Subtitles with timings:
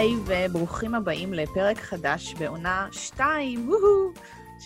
[0.00, 4.12] היי, וברוכים הבאים לפרק חדש בעונה 2, וואו,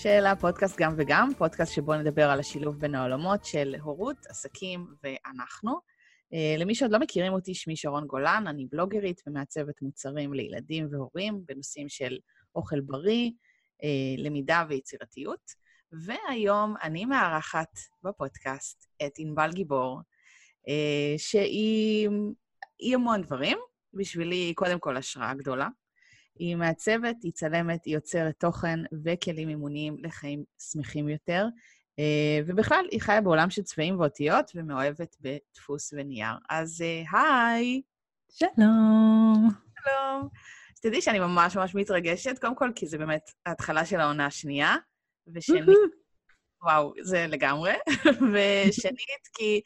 [0.02, 5.72] של הפודקאסט גם וגם, פודקאסט שבו נדבר על השילוב בין העולמות של הורות, עסקים ואנחנו.
[5.72, 11.42] Uh, למי שעוד לא מכירים אותי, שמי שרון גולן, אני בלוגרית ומעצבת מוצרים לילדים והורים
[11.46, 12.18] בנושאים של
[12.54, 15.50] אוכל בריא, uh, למידה ויצירתיות.
[15.92, 20.00] והיום אני מארחת בפודקאסט את ענבל גיבור,
[20.68, 22.08] uh, שהיא
[22.94, 23.58] המון דברים,
[23.96, 25.68] בשבילי היא קודם כל השראה גדולה.
[26.38, 31.46] היא מעצבת, היא צלמת, היא יוצרת תוכן וכלים אימוניים לחיים שמחים יותר,
[31.98, 36.34] אה, ובכלל, היא חיה בעולם של צבעים ואותיות ומאוהבת בדפוס ונייר.
[36.50, 37.82] אז אה, היי.
[38.30, 39.48] שלום.
[39.84, 40.28] שלום.
[40.74, 44.76] אז תדעי שאני ממש ממש מתרגשת, קודם כל כי זה באמת ההתחלה של העונה השנייה,
[45.34, 45.64] ושנית,
[46.62, 47.72] וואו, זה לגמרי,
[48.32, 49.60] ושנית, כי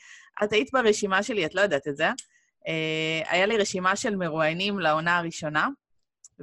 [0.44, 2.08] את היית ברשימה שלי, את לא יודעת את זה,
[3.28, 5.68] היה לי רשימה של מרואיינים לעונה הראשונה,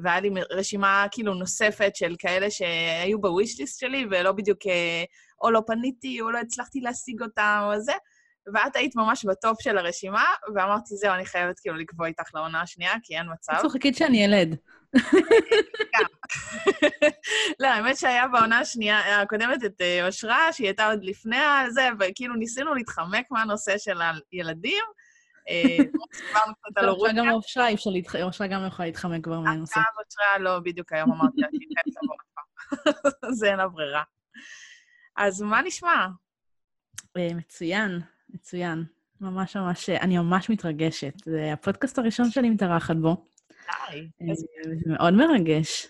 [0.04, 5.04] והיה לי רשימה כאילו נוספת של כאלה שהיו בווישליסט שלי, ולא בדיוק, אה,
[5.42, 7.94] או לא פניתי, או לא הצלחתי להשיג אותם, או זה.
[8.54, 12.94] ואת היית ממש בטופ של הרשימה, ואמרתי, זהו, אני חייבת כאילו לקבוע איתך לעונה השנייה,
[13.04, 13.54] כי אין מצב.
[13.62, 14.56] צוחקית שאני ילד.
[17.60, 21.38] לא, האמת שהיה בעונה השנייה, הקודמת את אה, אושרה, שהיא הייתה עוד לפני
[21.70, 23.98] זה, וכאילו ניסינו להתחמק מהנושא של
[24.32, 24.84] הילדים,
[25.50, 25.78] אה,
[27.18, 29.80] גם אושרה, אי אפשר להתחמק, אושרה גם יכולה להתחמק כבר מהנושא.
[29.80, 33.34] עכשיו אושרה, לא, בדיוק היום אמרתי לה שהיא חייבת לבוא עוד.
[33.40, 34.04] זה אין לה ברירה.
[35.18, 36.08] אז מה נשמע?
[37.18, 38.84] אה, מצוין, מצוין.
[39.22, 41.14] ממש ממש, אני ממש מתרגשת.
[41.26, 43.26] זה הפודקאסט הראשון שאני מתארחת בו.
[43.92, 44.10] די.
[44.34, 44.46] זה
[44.86, 45.88] מאוד מרגש.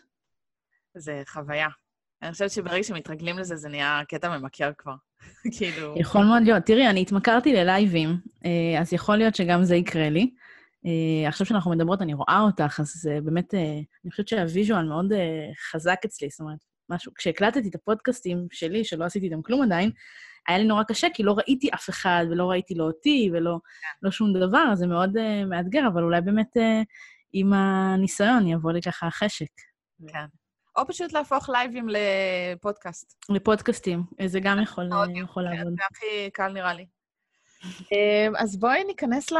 [0.97, 1.67] זה חוויה.
[2.21, 4.95] אני חושבת שברגע שמתרגלים לזה, זה נהיה קטע ממכר כבר.
[5.57, 5.95] כאילו...
[5.97, 6.63] יכול מאוד להיות.
[6.63, 10.31] תראי, אני התמכרתי ללייבים, אה, אז יכול להיות שגם זה יקרה לי.
[10.85, 15.13] אה, עכשיו שאנחנו מדברות, אני רואה אותך, אז זה באמת, אה, אני חושבת שהוויז'ואל מאוד
[15.71, 16.59] חזק אצלי, זאת אומרת,
[16.89, 19.91] משהו, כשהקלטתי את הפודקאסטים שלי, שלא עשיתי איתם כלום עדיין,
[20.47, 23.59] היה לי נורא קשה, כי לא ראיתי אף אחד, ולא ראיתי לא אותי, ולא
[24.01, 26.85] לא שום דבר, אז זה מאוד uh, מאתגר, אבל אולי באמת uh,
[27.33, 29.51] עם הניסיון יבוא לי ככה חשק.
[30.07, 30.25] כן.
[30.77, 33.15] או פשוט להפוך לייבים לפודקאסט.
[33.29, 35.73] לפודקאסטים, זה גם יכול, יכול כן, לעבוד.
[35.73, 36.85] זה הכי קל נראה לי.
[37.91, 39.31] אמ, אז בואי ניכנס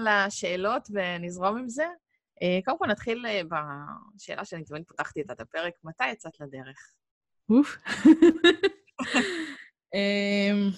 [0.00, 1.86] לשאלות ונזרום עם זה.
[2.42, 3.40] אה, קודם כל נתחיל אה,
[4.14, 6.76] בשאלה שאני תמיד פתחתי את הפרק, מתי יצאת לדרך?
[7.50, 7.76] אוף.
[9.94, 10.70] אמ,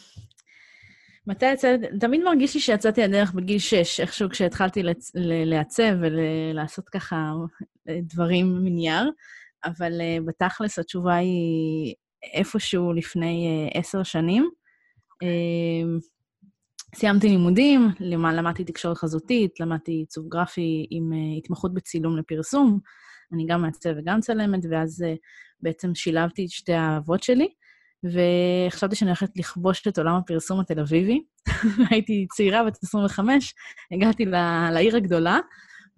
[1.27, 1.81] מתי יצאת?
[2.00, 4.83] תמיד מרגיש לי שיצאתי לדרך בגיל שש, איכשהו כשהתחלתי
[5.45, 7.33] לעצב ולעשות ככה
[7.89, 9.11] אה, דברים מנייר.
[9.66, 11.94] אבל uh, בתכלס התשובה היא
[12.32, 14.50] איפשהו לפני uh, עשר שנים.
[15.25, 16.06] Uh,
[16.94, 22.78] סיימתי לימודים, למדתי תקשורת חזותית, למדתי עיצוב גרפי עם uh, התמחות בצילום לפרסום.
[23.32, 25.04] אני גם מעצב וגם צלמת, ואז
[25.60, 27.48] בעצם שילבתי את שתי האהבות שלי,
[28.04, 31.22] וחשבתי שאני הולכת לכבוש את עולם הפרסום התל אביבי.
[31.91, 33.54] הייתי צעירה, בת 25,
[33.93, 34.25] הגעתי
[34.72, 35.38] לעיר הגדולה,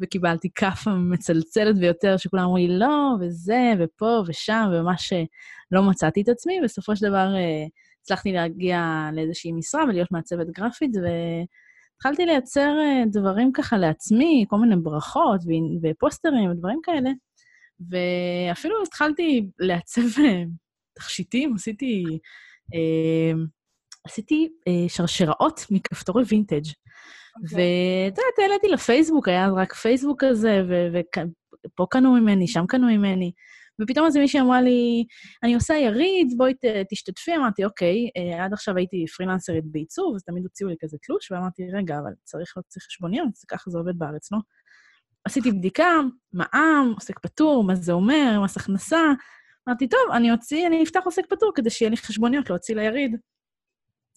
[0.01, 5.13] וקיבלתי כאפה מצלצלת ביותר, שכולם אמרו לי לא, וזה, ופה ושם, וממש
[5.73, 6.61] לא מצאתי את עצמי.
[6.65, 7.67] בסופו של דבר אה,
[8.03, 14.77] הצלחתי להגיע לאיזושהי משרה ולהיות מעצבת גרפית, והתחלתי לייצר אה, דברים ככה לעצמי, כל מיני
[14.77, 15.41] ברכות
[15.83, 17.11] ופוסטרים ודברים כאלה.
[17.81, 20.45] ואפילו התחלתי לעצב אה,
[20.95, 22.19] תכשיטים, עשיתי...
[24.09, 24.49] עשיתי
[24.89, 26.69] שרשראות מכפתורי וינטג'.
[27.43, 27.59] אוקיי.
[28.07, 30.63] ואתה יודעת, העליתי לפייסבוק, היה רק פייסבוק כזה,
[31.65, 33.33] ופה קנו ממני, שם קנו ממני.
[33.83, 35.05] ופתאום איזה מישהי אמרה לי,
[35.43, 36.53] אני עושה יריד, בואי
[36.91, 37.37] תשתתפי.
[37.37, 41.63] אמרתי, אוקיי, אה, עד עכשיו הייתי פרילנסרית בעיצוב, אז תמיד הוציאו לי כזה תלוש, ואמרתי,
[41.73, 44.39] רגע, אבל צריך להוציא חשבוניות, ככה זה עובד בארץ, לא?
[45.25, 45.91] עשיתי בדיקה,
[46.33, 49.01] מע"מ, עוסק פטור, מה זה אומר, מס הכנסה.
[49.69, 53.17] אמרתי, טוב, אני אוציא, אני אפתח עוסק פטור כדי שיהיה לי חשבוניות להוציא ליריד.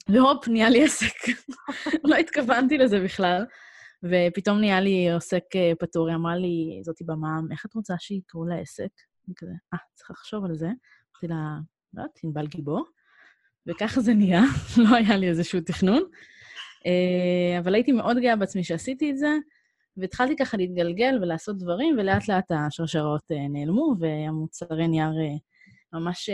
[0.09, 1.15] והופ, נהיה לי עסק.
[2.09, 3.45] לא התכוונתי לזה בכלל.
[4.03, 8.45] ופתאום נהיה לי עוסק אה, פטור, היא אמרה לי, זאתי במע"מ, איך את רוצה שיקראו
[8.45, 8.89] לעסק?
[9.27, 10.65] אני כזה, אה, צריך לחשוב על זה.
[10.65, 11.57] אמרתי לה,
[11.93, 12.85] לא יודעת, ענבל גיבור.
[13.67, 14.41] וככה זה נהיה,
[14.83, 16.03] לא היה לי איזשהו תכנון.
[16.85, 19.29] אה, אבל הייתי מאוד גאה בעצמי שעשיתי את זה,
[19.97, 25.11] והתחלתי ככה להתגלגל ולעשות דברים, ולאט לאט השרשרות אה, נעלמו, והמוצרי נייר
[25.93, 26.29] ממש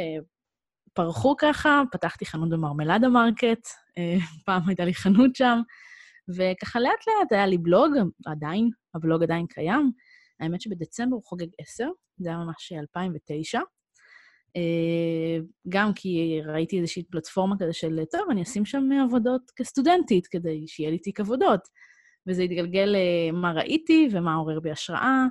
[0.97, 3.67] פרחו ככה, פתחתי חנות במרמלדה מרקט,
[3.97, 5.59] אה, פעם הייתה לי חנות שם,
[6.37, 7.91] וככה לאט-לאט היה לי בלוג,
[8.25, 9.91] עדיין, הבלוג עדיין קיים.
[10.39, 13.59] האמת שבדצמבר הוא חוגג עשר, זה היה ממש 2009.
[14.55, 15.37] אה,
[15.69, 20.91] גם כי ראיתי איזושהי פלטפורמה כזה של, טוב, אני אשים שם עבודות כסטודנטית, כדי שיהיה
[20.91, 21.61] לי תיק עבודות.
[22.27, 25.25] וזה התגלגל למה ראיתי ומה עורר בי השראה,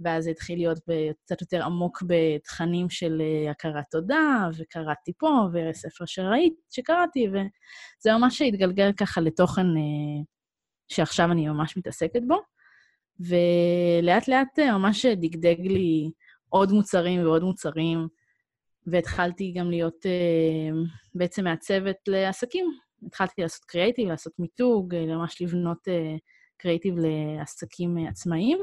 [0.00, 0.78] ואז זה התחיל להיות
[1.24, 8.42] קצת יותר עמוק בתכנים של אה, הכרת תודה, וקראתי פה, וספר שראית, שקראתי, וזה ממש
[8.42, 10.22] התגלגל ככה לתוכן אה,
[10.88, 12.36] שעכשיו אני ממש מתעסקת בו.
[13.20, 16.10] ולאט לאט אה, ממש דגדג לי
[16.48, 18.08] עוד מוצרים ועוד מוצרים,
[18.86, 20.06] והתחלתי גם להיות
[21.14, 22.66] בעצם מעצבת לעסקים.
[23.06, 25.78] התחלתי לעשות קריאייטיב, לעשות מיתוג, ממש לבנות
[26.56, 28.58] קריאייטיב לעסקים עצמאיים.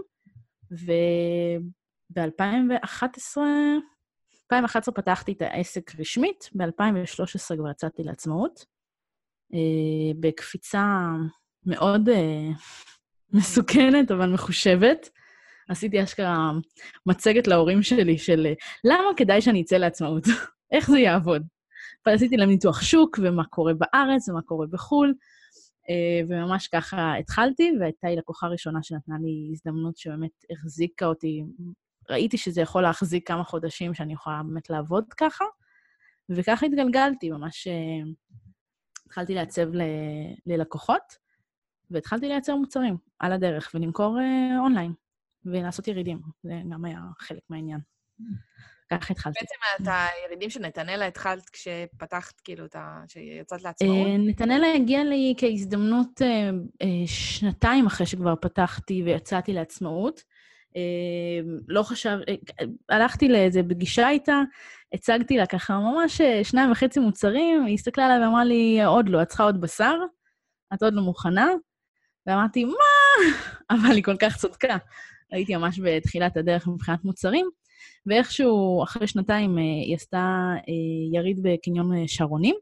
[0.72, 3.38] וב-2011,
[4.52, 8.66] 2011 פתחתי את העסק רשמית, ב-2013 כבר יצאתי לעצמאות,
[9.54, 9.60] אה,
[10.20, 11.08] בקפיצה
[11.66, 12.50] מאוד אה,
[13.34, 15.10] מסוכנת, אבל מחושבת.
[15.70, 16.52] עשיתי אשכרה
[17.06, 18.48] מצגת להורים שלי של
[18.84, 20.24] למה כדאי שאני אצא לעצמאות,
[20.74, 21.44] איך זה יעבוד.
[22.06, 25.14] אבל עשיתי להם ניתוח שוק, ומה קורה בארץ, ומה קורה בחו"ל, אה,
[26.30, 31.44] וממש ככה התחלתי, והייתה לי לקוחה ראשונה שנתנה לי הזדמנות שבאמת החזיקה אותי.
[32.10, 35.46] ראיתי שזה יכול להחזיק כמה חודשים שאני יכולה באמת לעבוד ככה,
[36.30, 38.12] וככה התגלגלתי, ממש אה,
[39.06, 39.82] התחלתי לעצב ל...
[40.46, 41.28] ללקוחות,
[41.92, 44.94] והתחלתי לייצר מוצרים על הדרך ולמכור אה, אונליין,
[45.46, 46.22] ולעשות ירידים.
[46.44, 47.80] זה גם היה חלק מהעניין.
[48.92, 49.40] ככה התחלתי.
[49.40, 53.04] בעצם את הירידים של נתנאלה התחלת כשפתחת, כאילו, את ה...
[53.08, 54.08] שיצאת לעצמאות?
[54.08, 56.50] אה, נתנאלה הגיע לי כהזדמנות אה,
[56.82, 60.22] אה, שנתיים אחרי שכבר פתחתי ויצאתי לעצמאות.
[61.68, 62.18] לא חשב...
[62.90, 64.42] הלכתי לאיזה פגישה איתה,
[64.94, 69.28] הצגתי לה ככה ממש שניים וחצי מוצרים, היא הסתכלה עליי ואמרה לי, עוד לא, את
[69.28, 69.96] צריכה עוד בשר?
[70.74, 71.48] את עוד לא מוכנה?
[72.26, 72.74] ואמרתי, מה?
[73.76, 74.78] אבל היא כל כך צודקה.
[75.32, 77.50] הייתי ממש בתחילת הדרך מבחינת מוצרים.
[78.06, 82.56] ואיכשהו, אחרי שנתיים, אה, היא עשתה אה, יריד בקניון אה, שרונים,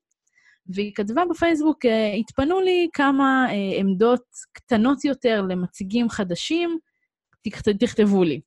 [0.67, 1.85] והיא כתבה בפייסבוק,
[2.19, 3.47] התפנו לי כמה
[3.79, 4.23] עמדות
[4.53, 6.77] קטנות יותר למציגים חדשים,
[7.79, 8.41] תכתבו לי.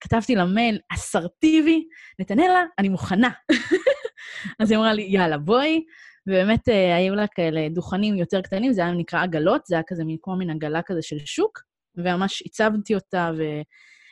[0.00, 1.84] כתבתי לה מייל אסרטיבי,
[2.18, 3.30] נתנאלה, אני מוכנה.
[4.60, 5.84] אז היא אמרה לי, יאללה, בואי.
[6.26, 10.36] ובאמת היו לה כאלה דוכנים יותר קטנים, זה היה נקרא עגלות, זה היה כזה כמו
[10.36, 11.60] מין עגלה כזה של שוק,
[11.96, 13.42] וממש עיצבתי אותה, ו...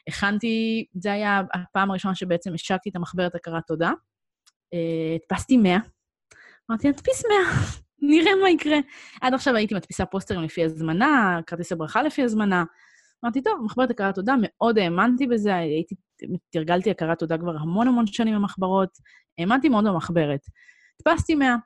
[0.09, 3.93] הכנתי, זה היה הפעם הראשונה שבעצם השקתי את המחברת הכרת תודה.
[4.75, 5.79] אה, הדפסתי 100.
[6.71, 7.37] אמרתי, נדפיס 100,
[8.11, 8.77] נראה מה יקרה.
[9.21, 12.65] עד עכשיו הייתי מדפיסה פוסטרים לפי הזמנה, כרטיסי ברכה לפי הזמנה.
[13.25, 15.95] אמרתי, טוב, מחברת הכרת תודה, מאוד האמנתי בזה, הייתי,
[16.51, 18.89] תרגלתי הכרת תודה כבר המון המון שנים במחברות,
[19.39, 20.41] האמנתי מאוד במחברת.
[21.01, 21.57] הדפסתי 100.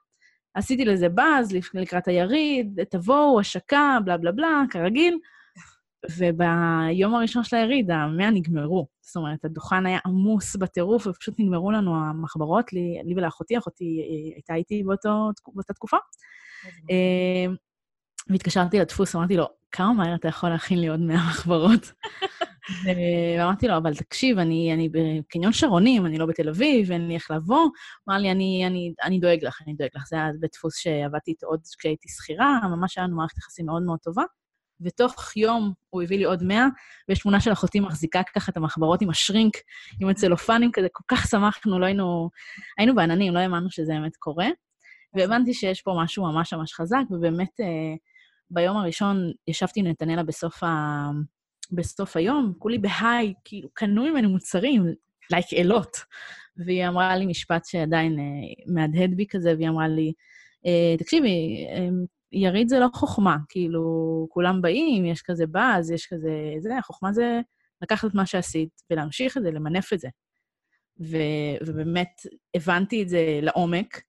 [0.54, 5.18] עשיתי לזה באז לקראת היריד, תבואו, השקה, בלה בלה בלה, כרגיל.
[6.04, 8.86] וביום הראשון של היריד, המאה נגמרו.
[9.00, 14.34] זאת אומרת, הדוכן היה עמוס בטירוף, ופשוט נגמרו לנו המחברות, לי, לי ולאחותי, אחותי אה,
[14.34, 15.96] הייתה איתי באותו, באותה תקופה.
[16.90, 17.52] אה,
[18.30, 21.92] והתקשרתי לדפוס, אמרתי לו, כמה מהר אתה יכול להכין לי עוד 100 מחברות?
[23.38, 27.30] ואמרתי לו, אבל תקשיב, אני, אני בקניון שרונים, אני לא בתל אביב, אין לי איך
[27.30, 27.68] לבוא.
[28.08, 30.02] אמר לי, אני, אני, אני דואג לך, אני דואג לך.
[30.08, 33.82] זה היה בית דפוס שעבדתי איתו עוד כשהייתי שכירה, ממש היה לנו מערכת יחסים מאוד
[33.82, 34.22] מאוד טובה.
[34.80, 36.66] ותוך יום הוא הביא לי עוד 100,
[37.08, 39.56] ויש תמונה של אחותי מחזיקה ככה את המחברות עם השרינק,
[40.00, 42.30] עם הצלופנים כזה, כל כך שמחנו, לא היינו...
[42.78, 44.46] היינו בעננים, לא האמנו שזה באמת קורה.
[45.14, 47.94] והבנתי שיש פה משהו ממש ממש חזק, ובאמת אה,
[48.50, 50.66] ביום הראשון ישבתי עם נתנאלה בסוף, ה...
[51.72, 54.86] בסוף היום, כולי בהיי, כאילו, קנו ממני מוצרים,
[55.30, 55.96] לייק אלות.
[56.56, 58.24] והיא אמרה לי משפט שעדיין אה,
[58.74, 60.12] מהדהד בי כזה, והיא אמרה לי,
[60.66, 61.66] אה, תקשיבי,
[62.32, 66.30] יריד זה לא חוכמה, כאילו, כולם באים, יש כזה באז, יש כזה...
[66.58, 67.40] זה, החוכמה זה
[67.82, 70.08] לקחת את מה שעשית ולהמשיך את זה, למנף את זה.
[71.00, 71.16] ו,
[71.66, 72.10] ובאמת
[72.54, 74.02] הבנתי את זה לעומק,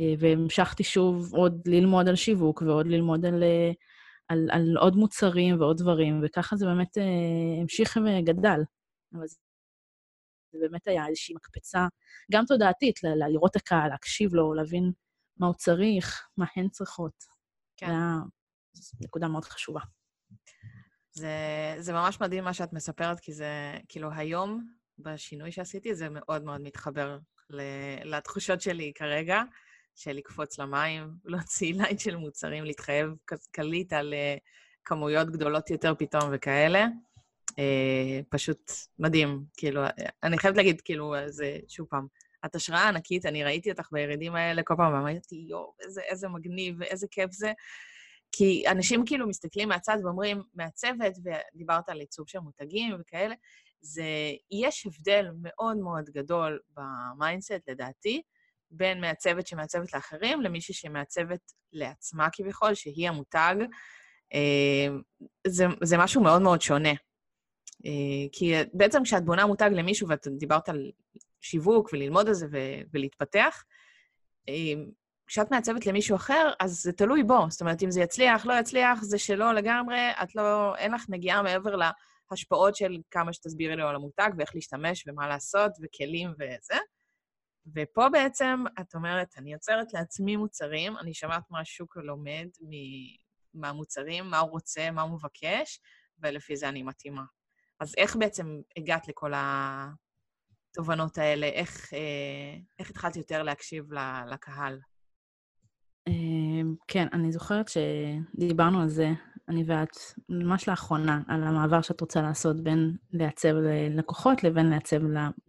[0.00, 3.70] אה, והמשכתי שוב עוד ללמוד על שיווק ועוד ללמוד על, אה,
[4.28, 8.60] על, על עוד מוצרים ועוד דברים, וככה זה באמת אה, המשיך וגדל.
[9.14, 9.38] אבל זה,
[10.60, 11.86] באמת היה איזושהי מקפצה,
[12.32, 14.92] גם תודעתית, ל- לראות הקהל, להקשיב לו, להבין
[15.36, 17.31] מה הוא צריך, מה הן צריכות.
[17.86, 17.92] כן.
[18.72, 19.80] זו נקודה מאוד חשובה.
[21.12, 21.36] זה,
[21.78, 24.66] זה ממש מדהים מה שאת מספרת, כי זה, כאילו, היום,
[24.98, 27.18] בשינוי שעשיתי, זה מאוד מאוד מתחבר
[28.04, 29.42] לתחושות שלי כרגע,
[29.94, 34.36] של לקפוץ למים, להוציא ליין של מוצרים, להתחייב כלכלית על אה,
[34.84, 36.86] כמויות גדולות יותר פתאום וכאלה.
[37.50, 39.82] Uh, פשוט מדהים, כאילו,
[40.22, 42.06] אני חייבת להגיד, כאילו, זה, שוב פעם,
[42.44, 46.76] את השראה ענקית, אני ראיתי אותך בירידים האלה כל פעם, ואמרתי, יואו, איזה, איזה מגניב
[46.78, 47.52] ואיזה כיף זה.
[48.32, 53.34] כי אנשים כאילו מסתכלים מהצד ואומרים, מעצבת, ודיברת על עיצוב של מותגים וכאלה,
[53.80, 54.04] זה,
[54.50, 58.22] יש הבדל מאוד מאוד גדול ב mindset, לדעתי,
[58.70, 63.54] בין מעצבת שמעצבת לאחרים למישהי שמעצבת לעצמה כביכול, שהיא המותג.
[64.34, 64.88] אה,
[65.46, 66.92] זה, זה משהו מאוד מאוד שונה.
[67.86, 70.90] אה, כי בעצם כשאת בונה מותג למישהו, ואת דיברת על
[71.42, 73.64] שיווק וללמוד על זה ו- ולהתפתח,
[74.48, 74.82] אה,
[75.26, 77.46] כשאת מעצבת למישהו אחר, אז זה תלוי בו.
[77.48, 81.42] זאת אומרת, אם זה יצליח, לא יצליח, זה שלו לגמרי, את לא, אין לך נגיעה
[81.42, 81.74] מעבר
[82.30, 86.78] להשפעות של כמה שתסבירי לו על המותג ואיך להשתמש ומה לעשות וכלים וזה.
[87.74, 92.48] ופה בעצם את אומרת, אני יוצרת לעצמי מוצרים, אני שומעת מה השוק לומד
[93.54, 95.80] מהמוצרים, מה הוא רוצה, מה הוא מבקש,
[96.18, 97.22] ולפי זה אני מתאימה.
[97.80, 99.32] אז איך בעצם הגעת לכל
[100.72, 101.46] התובנות האלה?
[101.46, 103.84] איך, אה, איך התחלת יותר להקשיב
[104.26, 104.78] לקהל?
[106.08, 109.12] אמ, כן, אני זוכרת שדיברנו על זה,
[109.48, 109.96] אני ואת,
[110.28, 115.00] ממש לאחרונה, על המעבר שאת רוצה לעשות בין לעצב ללקוחות לבין לעצב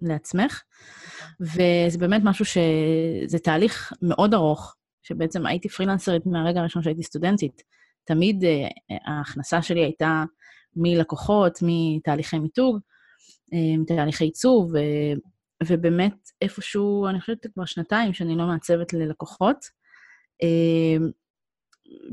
[0.02, 0.62] לעצמך.
[1.42, 2.58] וזה באמת משהו ש...
[3.26, 7.62] זה תהליך מאוד ארוך, שבעצם הייתי פרילנסרית מהרגע הראשון שהייתי סטודנטית.
[8.06, 8.68] תמיד אה,
[9.06, 10.24] ההכנסה שלי הייתה
[10.76, 12.80] מלקוחות, מתהליכי מיתוג,
[13.54, 14.74] אה, מתהליכי עיצוב.
[15.68, 19.66] ובאמת איפשהו, אני חושבת כבר שנתיים שאני לא מעצבת ללקוחות.
[20.44, 21.10] אמ,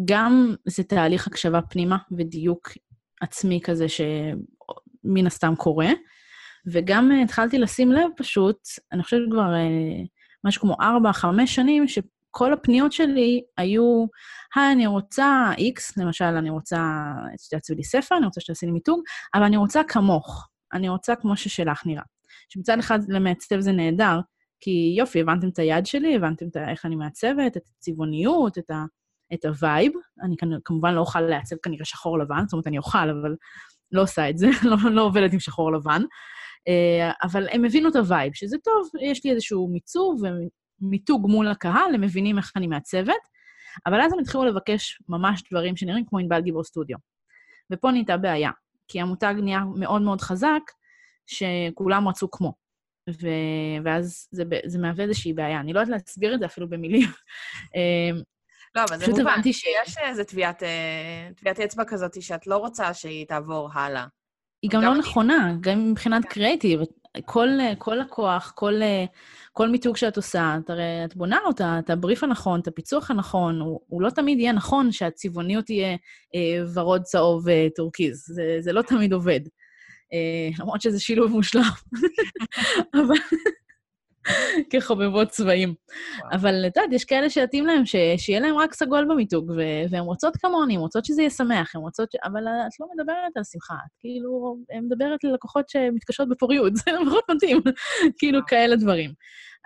[0.05, 2.69] גם זה תהליך הקשבה פנימה ודיוק
[3.21, 5.89] עצמי כזה שמן הסתם קורה,
[6.73, 8.59] וגם אה, התחלתי לשים לב פשוט,
[8.93, 10.05] אני חושבת כבר אה,
[10.45, 14.07] משהו כמו ארבע, חמש שנים, שכל הפניות שלי היו,
[14.57, 19.01] היי, אני רוצה X, למשל, אני רוצה שתעצבי לי ספר, אני רוצה שתעשי לי מיתוג,
[19.35, 22.03] אבל אני רוצה כמוך, אני רוצה כמו ששלך נראה.
[22.49, 24.21] שמצד אחד למעצב זה נהדר,
[24.61, 28.85] כי יופי, הבנתם את היד שלי, הבנתם את איך אני מעצבת, את הצבעוניות, את, ה,
[29.35, 29.93] את ה vibe.
[30.23, 33.37] אני כמובן לא אוכל לעצב כנראה שחור לבן, זאת אומרת, אני אוכל, אבל
[33.93, 36.03] לא עושה את זה, לא, לא עובדת עם שחור לבן.
[36.69, 40.23] אה, אבל הם הבינו את ה vibe, שזה טוב, יש לי איזשהו מיצוב
[40.83, 43.15] ומיתוג מול הקהל, הם מבינים איך אני מעצבת,
[43.87, 46.97] אבל אז הם התחילו לבקש ממש דברים שנראים כמו ענבל גיבור סטודיו.
[47.73, 48.51] ופה נהייתה בעיה,
[48.91, 50.61] כי המותג נהיה מאוד מאוד חזק,
[51.27, 52.53] שכולם רצו כמו.
[53.11, 53.29] ו...
[53.85, 55.61] ואז זה, זה מהווה איזושהי בעיה.
[55.61, 57.09] אני לא יודעת להסביר את זה אפילו במילים.
[57.75, 58.21] אמ,
[58.75, 59.65] לא, אבל זה מובן, ש...
[59.87, 64.07] יש איזו טביעת, אה, טביעת אצבע כזאת שאת לא רוצה שהיא תעבור הלאה.
[64.63, 64.99] היא גם, גם לא אני...
[64.99, 66.29] נכונה, גם מבחינת כן.
[66.29, 66.81] קריאיטיב.
[67.25, 67.49] כל,
[67.79, 68.75] כל לקוח, כל,
[69.53, 73.61] כל מיתוג שאת עושה, את הרי את בונה אותה, את הבריף הנכון, את הפיצוח הנכון,
[73.61, 75.97] הוא, הוא לא תמיד יהיה נכון שהצבעוניות תהיה
[76.35, 77.49] אה, ורוד, צהוב.
[77.49, 77.69] אה,
[78.13, 79.41] זה, זה לא תמיד עובד.
[80.13, 81.63] אה, למרות שזה שילוב מושלם.
[82.95, 83.15] אבל...
[84.71, 85.75] כחובבות צבעים.
[86.33, 87.97] אבל את יודעת, יש כאלה שיתאים להם, ש...
[88.17, 89.61] שיהיה להם רק סגול במיתוג, ו...
[89.91, 92.17] והן רוצות כמוני, הן רוצות שזה יהיה שמח, הן רוצות ש...
[92.25, 97.61] אבל את לא מדברת על שמחה, את כאילו, מדברת ללקוחות שמתקשות בפוריות, זה פחות מתאים,
[98.19, 99.13] כאילו כאלה דברים.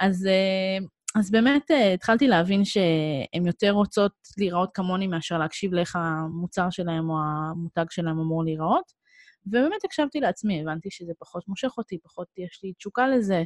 [0.00, 0.86] אז, אה,
[1.20, 7.10] אז באמת אה, התחלתי להבין שהן יותר רוצות להיראות כמוני מאשר להקשיב לאיך המוצר שלהם
[7.10, 9.04] או המותג שלהם אמור להיראות.
[9.46, 13.42] ובאמת הקשבתי לעצמי, הבנתי שזה פחות מושך אותי, פחות יש לי תשוקה לזה,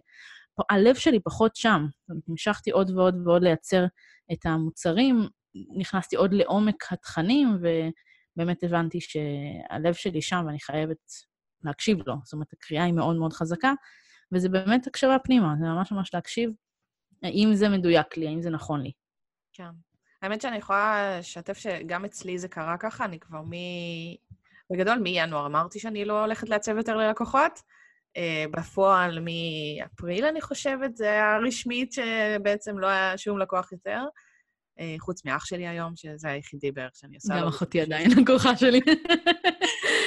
[0.70, 1.86] הלב שלי פחות שם.
[2.28, 3.84] המשכתי עוד ועוד ועוד לייצר
[4.32, 5.28] את המוצרים,
[5.76, 11.12] נכנסתי עוד לעומק התכנים, ובאמת הבנתי שהלב שלי שם ואני חייבת
[11.64, 12.14] להקשיב לו.
[12.24, 13.72] זאת אומרת, הקריאה היא מאוד מאוד חזקה,
[14.32, 16.50] וזה באמת הקשבה פנימה, זה ממש ממש להקשיב
[17.22, 18.92] האם זה מדויק לי, האם זה נכון לי.
[19.52, 19.70] כן.
[20.22, 23.52] האמת שאני יכולה לשתף שגם אצלי זה קרה ככה, אני כבר מ...
[24.72, 27.62] בגדול, מינואר אמרתי שאני לא הולכת לעצב יותר ללקוחות.
[28.50, 34.00] בפועל, מאפריל, אני חושבת, זה היה רשמית שבעצם לא היה שום לקוח יותר,
[34.78, 37.40] uh, חוץ מאח שלי היום, שזה היחידי בערך שאני עושה.
[37.40, 38.80] גם אחותי עדיין לקוחה שלי.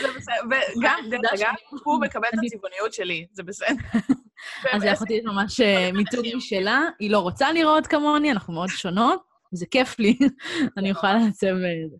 [0.02, 0.34] זה בסדר,
[0.78, 1.54] וגם, דרך אגב,
[1.84, 3.76] הוא מקבל את הצבעוניות שלי, זה בסדר.
[4.74, 9.24] אז לאחותי יש ממש אה, מיתוג משלה, היא לא רוצה לראות כמוני, אנחנו מאוד שונות,
[9.52, 10.18] זה כיף לי,
[10.78, 11.56] אני יכולה לעצב...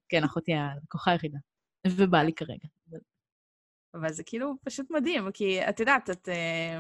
[0.10, 1.38] כן, אחותי הלקוחה היחידה.
[1.88, 2.68] ובא לי כרגע.
[3.94, 6.30] אבל זה כאילו פשוט מדהים, כי את יודעת, את...
[6.30, 6.80] אה,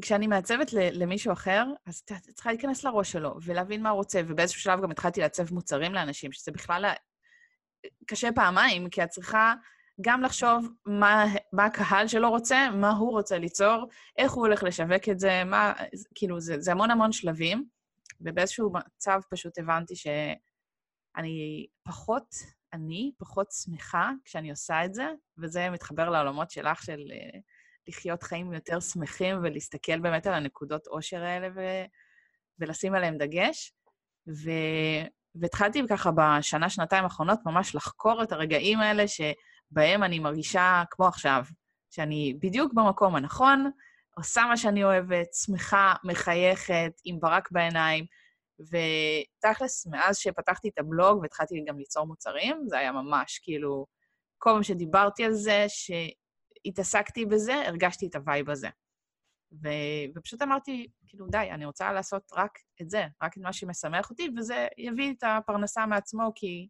[0.00, 4.60] כשאני מעצבת למישהו אחר, אז את צריכה להיכנס לראש שלו ולהבין מה הוא רוצה, ובאיזשהו
[4.60, 6.92] שלב גם התחלתי לעצב מוצרים לאנשים, שזה בכלל
[8.06, 9.54] קשה פעמיים, כי את צריכה
[10.00, 15.08] גם לחשוב מה, מה הקהל שלו רוצה, מה הוא רוצה ליצור, איך הוא הולך לשווק
[15.10, 15.72] את זה, מה...
[16.14, 17.64] כאילו, זה, זה המון המון שלבים,
[18.20, 22.34] ובאיזשהו מצב פשוט הבנתי שאני פחות
[22.72, 25.06] אני פחות שמחה כשאני עושה את זה,
[25.38, 27.38] וזה מתחבר לעולמות שלך של uh,
[27.88, 31.60] לחיות חיים יותר שמחים ולהסתכל באמת על הנקודות עושר האלה ו...
[32.58, 33.72] ולשים עליהם דגש.
[34.28, 34.50] ו...
[35.34, 41.44] והתחלתי ככה בשנה, שנתיים האחרונות ממש לחקור את הרגעים האלה שבהם אני מרגישה כמו עכשיו,
[41.90, 43.70] שאני בדיוק במקום הנכון,
[44.16, 48.04] עושה מה שאני אוהבת, שמחה, מחייכת, עם ברק בעיניים,
[48.60, 53.86] ותכלס, מאז שפתחתי את הבלוג והתחלתי גם ליצור מוצרים, זה היה ממש כאילו,
[54.38, 55.66] כל פעם שדיברתי על זה,
[56.64, 58.68] התעסקתי בזה, הרגשתי את ה vibe הזה.
[59.62, 59.68] ו...
[60.16, 64.28] ופשוט אמרתי, כאילו, די, אני רוצה לעשות רק את זה, רק את מה שמשמח אותי,
[64.36, 66.68] וזה יביא את הפרנסה מעצמו, כי,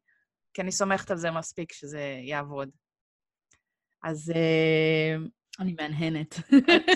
[0.55, 2.71] כי אני סומכת על זה מספיק שזה יעבוד.
[4.05, 4.33] אז...
[4.37, 5.17] אה,
[5.61, 6.35] אני מהנהנת.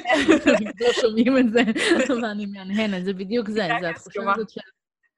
[0.80, 1.60] לא שומעים את זה,
[2.06, 4.60] אבל אני מהנהנת, זה בדיוק זה, זה התחושה הזאת של,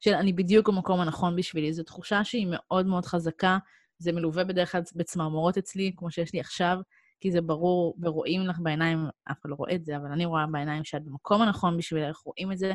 [0.01, 1.73] של אני בדיוק במקום הנכון בשבילי.
[1.73, 3.59] זו תחושה שהיא מאוד מאוד חזקה,
[3.99, 6.79] זה מלווה בדרך כלל בצמרמורות אצלי, כמו שיש לי עכשיו,
[7.21, 10.47] כי זה ברור, ורואים לך בעיניים, אף אחד לא רואה את זה, אבל אני רואה
[10.47, 12.73] בעיניים שאת במקום הנכון בשבילך, רואים את זה,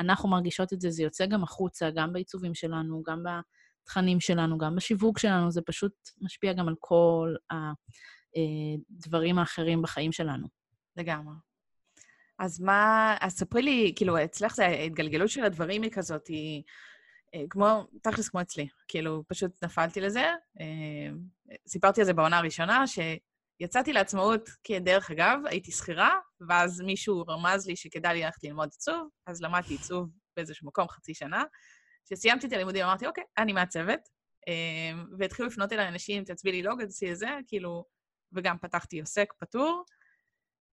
[0.00, 3.22] אנחנו מרגישות את זה, זה יוצא גם החוצה, גם בעיצובים שלנו, גם
[3.84, 10.12] בתכנים שלנו, גם בשיווק שלנו, זה פשוט משפיע גם על כל הדברים אה, האחרים בחיים
[10.12, 10.46] שלנו.
[10.96, 11.51] לגמרי.
[12.38, 16.62] אז מה, אז ספרי לי, כאילו, אצלך זה ההתגלגלות של הדברים היא כזאת, היא
[17.34, 20.24] אה, כמו, תכלס כמו אצלי, כאילו, פשוט נפלתי לזה.
[20.60, 21.14] אה,
[21.68, 22.98] סיפרתי על זה בעונה הראשונה, ש...
[23.62, 26.16] יצאתי לעצמאות כדרך אגב, הייתי שכירה,
[26.48, 31.14] ואז מישהו רמז לי שכדאי לי ללכת ללמוד עיצוב, אז למדתי עיצוב באיזשהו מקום חצי
[31.14, 31.44] שנה.
[32.06, 34.08] כשסיימתי את הלימודים אמרתי, אוקיי, אני מעצבת,
[34.48, 37.84] אמ, והתחילו לפנות אליי אנשים, תעצבי לי לוגו, תעשי את זה, כאילו,
[38.32, 39.84] וגם פתחתי עוסק פטור,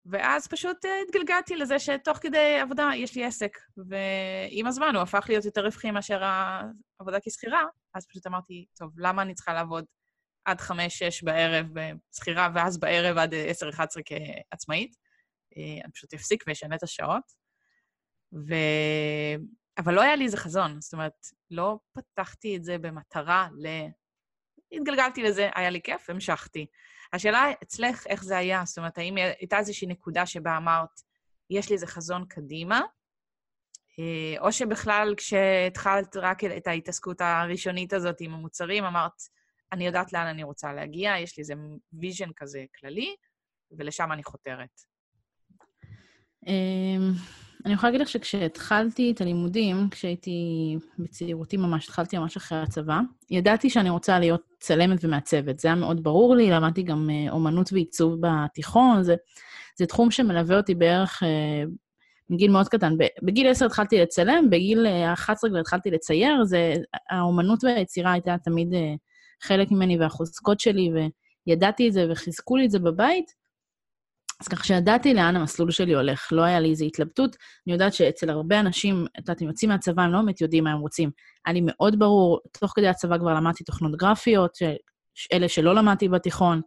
[0.06, 5.26] ואז פשוט אה, התגלגלתי לזה שתוך כדי עבודה יש לי עסק, ועם הזמן הוא הפך
[5.30, 9.86] להיות יותר רווחי מאשר העבודה כשכירה, אז פשוט אמרתי, טוב, למה אני צריכה לעבוד
[10.46, 14.96] עד חמש-שש בערב בשכירה, ואז בערב עד עשר-אחד עשרה כעצמאית.
[15.58, 17.24] אה, אני פשוט אפסיק ואשנה את השעות.
[18.34, 18.54] ו...
[19.78, 23.68] אבל לא היה לי איזה חזון, זאת אומרת, לא פתחתי את זה במטרה ל...
[24.72, 26.66] התגלגלתי לזה, היה לי כיף, המשכתי.
[27.15, 28.63] השאלה אצלך, איך זה היה?
[28.65, 31.01] זאת אומרת, האם הייתה איזושהי נקודה שבה אמרת,
[31.50, 32.81] יש לי איזה חזון קדימה,
[34.00, 39.21] אה, או שבכלל כשהתחלת רק את ההתעסקות הראשונית הזאת עם המוצרים, אמרת,
[39.71, 41.54] אני יודעת לאן אני רוצה להגיע, יש לי איזה
[41.93, 43.15] vision כזה כללי,
[43.71, 44.82] ולשם אני חותרת.
[47.65, 52.99] אני יכולה להגיד לך שכשהתחלתי את הלימודים, כשהייתי בצעירותי ממש, התחלתי ממש אחרי הצבא,
[53.32, 55.60] ידעתי שאני רוצה להיות צלמת ומעצבת.
[55.60, 59.15] זה היה מאוד ברור לי, למדתי גם אה, אומנות ועיצוב בתיכון, זה,
[59.78, 61.63] זה תחום שמלווה אותי בערך אה,
[62.30, 62.93] מגיל מאוד קטן.
[63.23, 66.73] בגיל 10 התחלתי לצלם, בגיל 11 כבר התחלתי לצייר, זה,
[67.10, 68.73] האומנות והיצירה הייתה תמיד
[69.41, 70.91] חלק ממני והחוזקות שלי,
[71.47, 73.44] וידעתי את זה וחיזקו לי את זה בבית.
[74.41, 77.36] אז ככה שידעתי לאן המסלול שלי הולך, לא היה לי איזו התלבטות.
[77.67, 80.71] אני יודעת שאצל הרבה אנשים, את יודעת, הם יוצאים מהצבא, הם לא באמת יודעים מה
[80.71, 81.12] הם רוצים.
[81.45, 84.58] היה לי מאוד ברור, תוך כדי הצבא כבר למדתי תוכנות גרפיות.
[85.34, 86.62] אלה שלא למדתי בתיכון,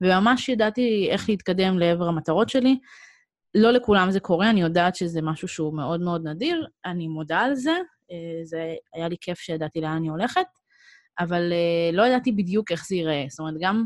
[0.00, 2.78] וממש ידעתי איך להתקדם לעבר המטרות שלי.
[3.54, 7.54] לא לכולם זה קורה, אני יודעת שזה משהו שהוא מאוד מאוד נדיר, אני מודה על
[7.54, 7.78] זה,
[8.10, 10.46] אה, זה היה לי כיף שידעתי לאן אני הולכת.
[11.18, 13.24] אבל uh, לא ידעתי בדיוק איך זה ייראה.
[13.28, 13.84] זאת אומרת, גם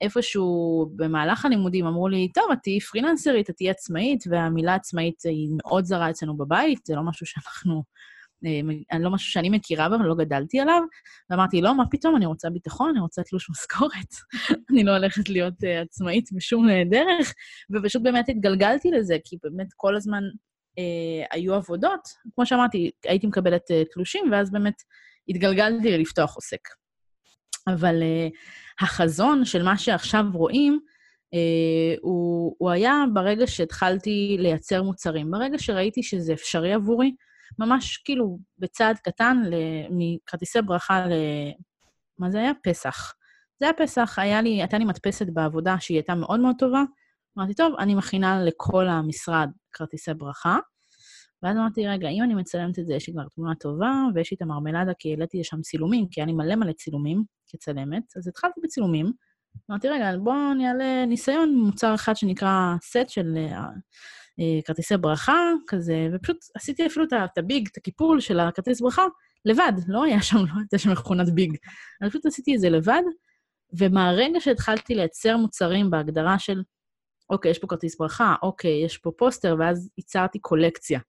[0.00, 5.48] איפשהו במהלך הלימודים אמרו לי, טוב, את תהיי פרילנסרית, את תהיי עצמאית, והמילה עצמאית היא
[5.56, 7.82] מאוד זרה אצלנו בבית, זה לא משהו שאנחנו...
[8.46, 10.82] אה, לא משהו שאני מכירה אבל לא גדלתי עליו,
[11.30, 14.14] ואמרתי, לא, מה פתאום, אני רוצה ביטחון, אני רוצה תלוש משכורת,
[14.70, 17.34] אני לא הולכת להיות uh, עצמאית בשום דרך,
[17.70, 20.22] ופשוט באמת התגלגלתי לזה, כי באמת כל הזמן
[20.78, 22.08] uh, היו עבודות.
[22.34, 24.82] כמו שאמרתי, הייתי מקבלת uh, תלושים, ואז באמת
[25.28, 26.68] התגלגלתי לפתוח עוסק.
[27.68, 30.80] אבל uh, החזון של מה שעכשיו רואים,
[31.34, 35.30] uh, הוא, הוא היה ברגע שהתחלתי לייצר מוצרים.
[35.30, 37.14] ברגע שראיתי שזה אפשרי עבורי,
[37.58, 39.42] ממש כאילו בצעד קטן,
[39.90, 41.12] מכרטיסי ברכה ל...
[42.18, 42.52] מה זה היה?
[42.62, 43.14] פסח.
[43.60, 46.82] זה היה פסח, היה לי, הייתה לי מדפסת בעבודה שהיא הייתה מאוד מאוד טובה.
[47.38, 50.58] אמרתי, טוב, אני מכינה לכל המשרד כרטיסי ברכה,
[51.42, 54.34] ואז אמרתי, רגע, אם אני מצלמת את זה, יש לי כבר תמונה טובה, ויש לי
[54.36, 58.60] את המרמלדה, כי העליתי לשם צילומים, כי היה לי מלא מלא צילומים כצלמת, אז התחלתי
[58.64, 59.12] בצילומים.
[59.70, 66.08] אמרתי, רגע, בואו נעלה ניסיון, מוצר אחד שנקרא סט של uh, uh, כרטיסי ברכה, כזה,
[66.14, 69.02] ופשוט עשיתי אפילו את הביג, את הקיפול של הכרטיס ברכה,
[69.44, 71.56] לבד, לא היה שם, לא הייתה שם מכונת ביג.
[72.02, 73.02] אני פשוט עשיתי את זה לבד,
[73.78, 76.62] ומהרגע שהתחלתי לייצר מוצרים בהגדרה של,
[77.30, 81.00] אוקיי, יש פה כרטיס ברכה, אוקיי, יש פה פוסטר, ואז ייצרתי קולקציה.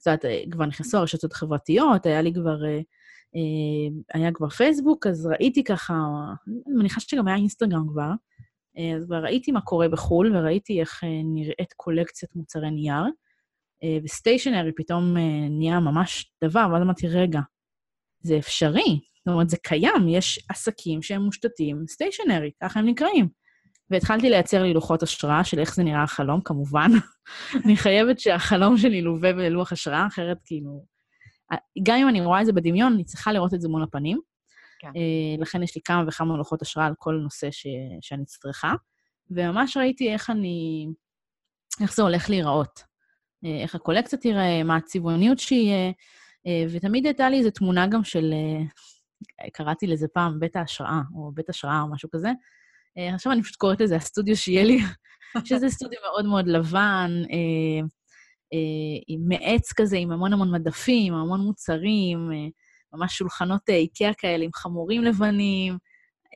[0.00, 2.80] את יודעת, אה, כבר נכנסו הרשתות החברתיות, היה לי כבר, אה,
[3.36, 5.94] אה, היה כבר פייסבוק, אז ראיתי ככה,
[6.46, 8.10] אני מניחה שגם היה אינסטגרם כבר,
[8.96, 13.04] אז כבר ראיתי מה קורה בחו"ל, וראיתי איך נראית קולקציית מוצרי נייר,
[14.04, 15.16] וסטיישנרי פתאום
[15.50, 17.40] נהיה ממש דבר, ואז אמרתי, רגע,
[18.20, 23.28] זה אפשרי, זאת אומרת, זה קיים, יש עסקים שהם מושתתים סטיישנרי, ככה הם נקראים.
[23.90, 26.90] והתחלתי לייצר לי לוחות השראה של איך זה נראה החלום, כמובן.
[27.64, 30.84] אני חייבת שהחלום שלי ילווה בלוח השראה, אחרת כאילו...
[31.82, 34.20] גם אם אני רואה את זה בדמיון, אני צריכה לראות את זה מול הפנים.
[34.78, 34.88] כן.
[34.88, 37.66] Uh, לכן יש לי כמה וכמה לוחות השראה על כל נושא ש...
[38.00, 38.74] שאני צריכה.
[39.30, 40.86] וממש ראיתי איך אני,
[41.80, 42.88] איך זה הולך להיראות.
[43.44, 45.92] אה, איך הקולקציה תיראה, מה הצבעוניות שיהיה,
[46.46, 51.32] אה, ותמיד הייתה לי איזו תמונה גם של, אה, קראתי לזה פעם בית ההשראה, או
[51.34, 52.30] בית השראה או משהו כזה.
[53.14, 54.78] עכשיו אני פשוט קוראת לזה הסטודיו שיהיה לי,
[55.48, 57.10] שזה סטודיו מאוד מאוד לבן,
[59.08, 62.30] עם מעץ כזה, עם המון המון מדפים, המון מוצרים,
[62.92, 65.78] ממש שולחנות איקאה כאלה עם חמורים לבנים,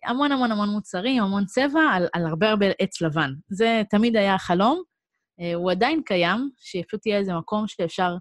[0.06, 3.30] המון המון המון מוצרים, המון צבע, על, על הרבה הרבה עץ לבן.
[3.48, 4.82] זה תמיד היה החלום.
[5.54, 8.16] הוא עדיין קיים, שפשוט יהיה איזה מקום שאפשר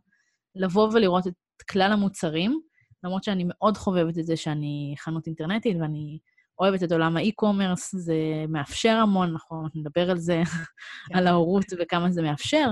[0.56, 1.34] לבוא ולראות את
[1.72, 2.62] כלל המוצרים,
[3.04, 6.20] למרות שאני מאוד חובבת את זה שאני חנות אינטרנטית, ואני
[6.60, 8.16] אוהבת את עולם האי-קומרס, זה
[8.50, 10.42] מאפשר המון, אנחנו נדבר על זה,
[11.08, 11.18] כן.
[11.18, 12.68] על ההורות וכמה זה מאפשר,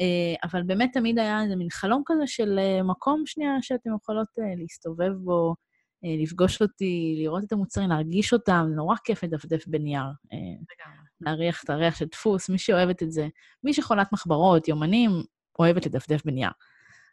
[0.00, 4.28] uh, אבל באמת תמיד היה איזה מין חלום כזה של uh, מקום שנייה שאתם יכולות
[4.38, 5.54] uh, להסתובב בו,
[6.04, 10.04] אה, לפגוש אותי, לראות את המוצרים, להרגיש אותם, נורא כיף לדפדף בנייר.
[10.32, 10.38] אה,
[11.20, 13.28] להריח את הריח של דפוס, מי שאוהבת את זה.
[13.64, 15.10] מי שחולת מחברות, יומנים,
[15.58, 16.50] אוהבת לדפדף בנייר.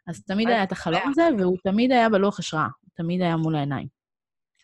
[0.06, 3.95] אז תמיד היה את החלום הזה, והוא תמיד היה בלוח השראה, תמיד היה מול העיניים.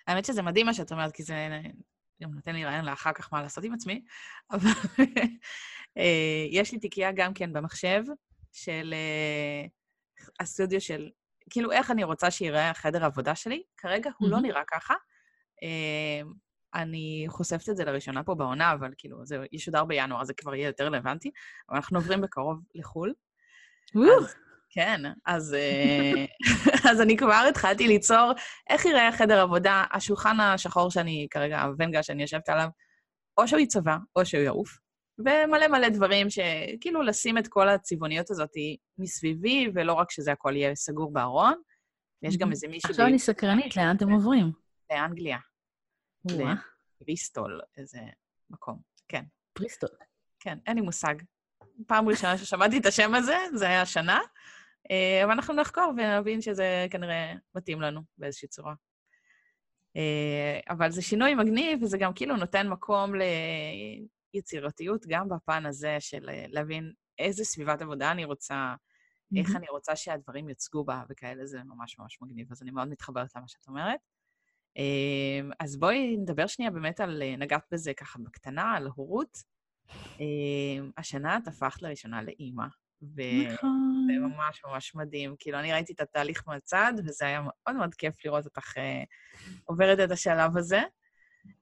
[0.06, 1.34] האמת שזה מדהים מה שאת אומרת, כי זה
[2.22, 4.04] גם נותן לי רעיון לאחר כך מה לעשות עם עצמי,
[4.52, 4.70] אבל
[5.98, 8.02] אה, יש לי תיקייה גם כן במחשב
[8.52, 8.94] של
[10.40, 11.10] הסטודיו של
[11.50, 13.62] כאילו, איך אני רוצה שיראה החדר העבודה שלי.
[13.76, 14.94] כרגע הוא לא נראה ככה.
[15.62, 16.32] אמ,
[16.74, 20.66] אני חושפת את זה לראשונה פה בעונה, אבל כאילו, זה ישודר בינואר, זה כבר יהיה
[20.66, 21.30] יותר רלוונטי.
[21.68, 23.14] אבל אנחנו עוברים בקרוב לחו"ל.
[24.20, 24.34] אז,
[24.74, 26.24] כן, אז, אה,
[26.90, 28.32] אז אני כבר התחלתי ליצור
[28.70, 32.68] איך יראה החדר עבודה, השולחן השחור שאני כרגע, הוונגה שאני יושבת עליו,
[33.38, 34.78] או שהוא יצבע, או שהוא יעוף.
[35.18, 38.50] ומלא מלא דברים שכאילו לשים את כל הצבעוניות הזאת
[38.98, 41.54] מסביבי, ולא רק שזה הכל יהיה סגור בארון.
[42.22, 42.90] יש גם איזה מישהו...
[42.90, 44.52] עכשיו אני סקרנית, לאן אתם עוברים?
[44.92, 45.38] לאנגליה.
[46.24, 47.98] לבריסטול, איזה
[48.50, 48.80] מקום.
[49.08, 49.24] כן.
[49.58, 49.90] בריסטול.
[50.40, 51.14] כן, אין לי מושג.
[51.86, 54.20] פעם ראשונה ששמעתי את השם הזה, זה היה השנה,
[55.24, 58.74] אבל אנחנו נחקור ונבין שזה כנראה מתאים לנו באיזושהי צורה.
[59.96, 63.12] אה, אבל זה שינוי מגניב, וזה גם כאילו נותן מקום
[64.34, 69.38] יצירתיות גם בפן הזה של אה, להבין איזה סביבת עבודה אני רוצה, mm-hmm.
[69.38, 73.36] איך אני רוצה שהדברים יוצגו בה וכאלה, זה ממש ממש מגניב, אז אני מאוד מתחברת
[73.36, 74.00] למה שאת אומרת.
[75.60, 79.52] אז בואי נדבר שנייה באמת על, אה, נגעת בזה ככה בקטנה, על הורות.
[80.96, 82.66] השנה את הפכת לראשונה לאימא.
[83.02, 84.06] וזה נכון.
[84.20, 85.34] ממש ממש מדהים.
[85.38, 89.02] כאילו, אני ראיתי את התהליך מהצד, וזה היה מאוד מאוד כיף לראות אותך אה,
[89.64, 90.80] עוברת את השלב הזה.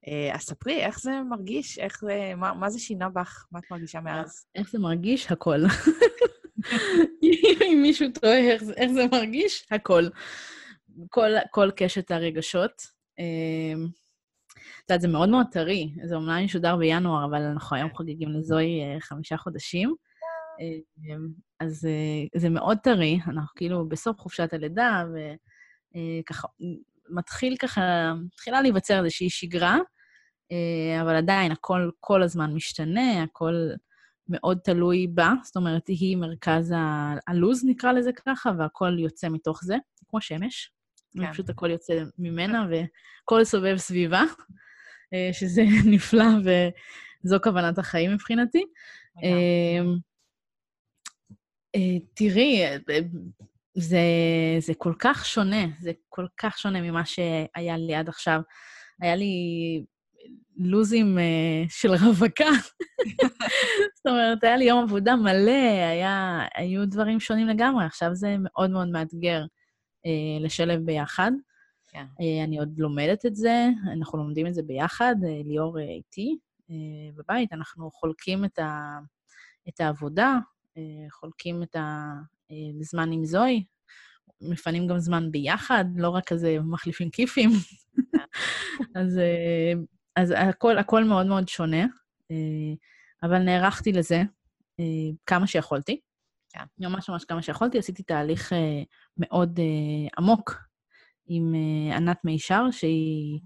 [0.08, 1.78] אה, אז ספרי, איך זה מרגיש?
[1.78, 3.46] איך זה, מה, מה זה שינה בך?
[3.52, 4.46] מה את מרגישה מאז?
[4.54, 5.32] איך זה מרגיש?
[5.32, 5.60] הכל.
[7.62, 10.04] אם מישהו תוהה איך, איך זה מרגיש, הכל.
[11.08, 12.82] כל, כל קשת הרגשות.
[13.18, 13.74] אה,
[14.56, 15.90] את יודעת, זה מאוד מאוד טרי.
[16.04, 19.94] זה אומנם ישודר בינואר, אבל אנחנו היום חוגגים לזוהי אה, חמישה חודשים.
[21.60, 21.88] אז
[22.34, 25.04] זה מאוד טרי, אנחנו כאילו בסוף חופשת הלידה,
[25.94, 26.48] וככה
[27.10, 29.78] מתחיל ככה, מתחילה להיווצר איזושהי שגרה,
[30.52, 33.54] אה, אבל עדיין הכל כל הזמן משתנה, הכל
[34.28, 39.64] מאוד תלוי בה, זאת אומרת, היא מרכז ה- הלוז, נקרא לזה ככה, והכל יוצא מתוך
[39.64, 39.76] זה,
[40.08, 40.72] כמו שמש.
[41.20, 41.32] כן.
[41.32, 44.22] פשוט הכל יוצא ממנה, והכל סובב סביבה,
[45.14, 46.24] אה, שזה נפלא,
[47.24, 48.64] וזו כוונת החיים מבחינתי.
[51.74, 52.62] אה, תראי,
[53.74, 54.00] זה,
[54.58, 58.40] זה כל כך שונה, זה כל כך שונה ממה שהיה לי עד עכשיו.
[59.00, 59.34] היה לי
[60.56, 62.50] לוזים uh, של רווקה.
[63.96, 67.84] זאת אומרת, היה לי יום עבודה מלא, היה, היו דברים שונים לגמרי.
[67.84, 69.44] עכשיו זה מאוד מאוד מאתגר
[70.06, 71.30] uh, לשלב ביחד.
[71.32, 71.92] Yeah.
[71.92, 72.04] כן.
[72.04, 76.38] Uh, אני עוד לומדת את זה, אנחנו לומדים את זה ביחד, uh, ליאור uh, איתי
[76.68, 76.72] uh,
[77.16, 77.52] בבית.
[77.52, 78.98] אנחנו חולקים את, ה,
[79.68, 80.38] את העבודה,
[81.10, 82.12] חולקים את ה...
[82.80, 83.64] זמן עם זוהי,
[84.40, 87.50] מפנים גם זמן ביחד, לא רק כזה מחליפים כיפים.
[88.96, 89.72] אז, אה,
[90.16, 91.82] אז הכל, הכל מאוד מאוד שונה,
[92.30, 92.74] אה,
[93.22, 94.22] אבל נערכתי לזה
[94.80, 94.84] אה,
[95.26, 96.00] כמה שיכולתי.
[96.52, 96.64] כן.
[96.78, 97.78] ממש ממש כמה שיכולתי.
[97.78, 98.52] עשיתי תהליך
[99.16, 99.60] מאוד
[100.18, 100.54] עמוק
[101.26, 101.54] עם
[101.96, 103.40] ענת מישר, שהיא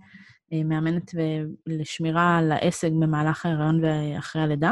[0.65, 1.11] מאמנת
[1.67, 4.71] לשמירה על העסק במהלך ההיריון ואחרי הלידה.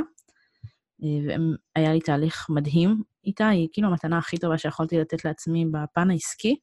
[1.03, 6.57] והיה לי תהליך מדהים איתה, היא כאילו המתנה הכי טובה שיכולתי לתת לעצמי בפן העסקי,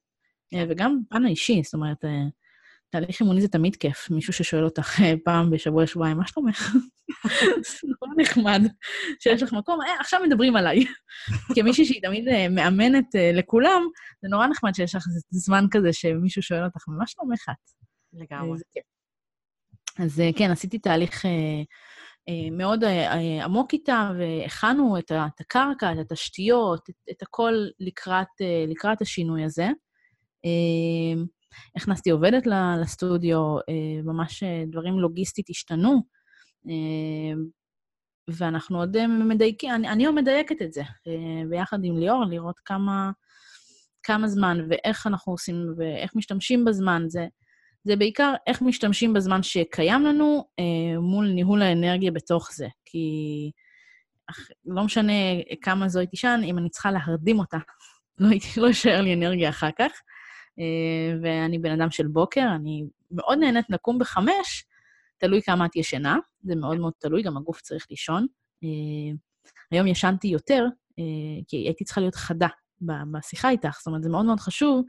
[0.53, 2.23] אה, וגם בפן האישי, זאת אומרת, אה,
[2.89, 4.09] תהליך אימוני זה תמיד כיף.
[4.09, 6.75] מישהו ששואל אותך אה, פעם בשבוע, שבועיים, מה שלומך?
[7.67, 8.61] זה נורא נחמד
[9.19, 10.85] שיש לך מקום, אה, עכשיו מדברים עליי.
[11.55, 13.81] כמישהי שהיא תמיד מאמנת לכולם,
[14.21, 17.71] זה נורא נחמד שיש לך זמן כזה שמישהו שואל אותך, מה שלומך את?
[18.13, 18.57] לגמרי.
[19.97, 21.25] אז כן, עשיתי תהליך
[22.51, 22.83] מאוד
[23.43, 28.27] עמוק איתה, והכנו את הקרקע, את התשתיות, את, את הכל לקראת,
[28.67, 29.69] לקראת השינוי הזה.
[31.75, 32.47] הכנסתי עובדת
[32.81, 33.55] לסטודיו,
[34.03, 36.01] ממש דברים לוגיסטית השתנו,
[38.27, 40.81] ואנחנו עוד מדייקים, אני, אני עוד מדייקת את זה,
[41.49, 43.11] ביחד עם ליאור, לראות כמה,
[44.03, 47.03] כמה זמן ואיך אנחנו עושים ואיך משתמשים בזמן.
[47.07, 47.27] זה,
[47.83, 52.67] זה בעיקר איך משתמשים בזמן שקיים לנו אה, מול ניהול האנרגיה בתוך זה.
[52.85, 53.07] כי
[54.29, 55.13] אך, לא משנה
[55.61, 57.57] כמה זו הייתי שם, אם אני צריכה להרדים אותה,
[58.19, 59.91] לא, לא יישאר לי אנרגיה אחר כך.
[60.59, 64.65] אה, ואני בן אדם של בוקר, אני מאוד נהנית לקום בחמש,
[65.17, 68.27] תלוי כמה את ישנה, זה מאוד מאוד תלוי, גם הגוף צריך לישון.
[68.63, 69.15] אה,
[69.71, 70.65] היום ישנתי יותר,
[70.99, 72.47] אה, כי הייתי צריכה להיות חדה
[72.81, 74.85] בשיחה איתך, זאת אומרת, זה מאוד מאוד חשוב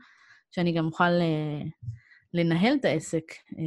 [0.51, 1.63] שאני גם אוכל אה,
[2.35, 3.25] לנהל את העסק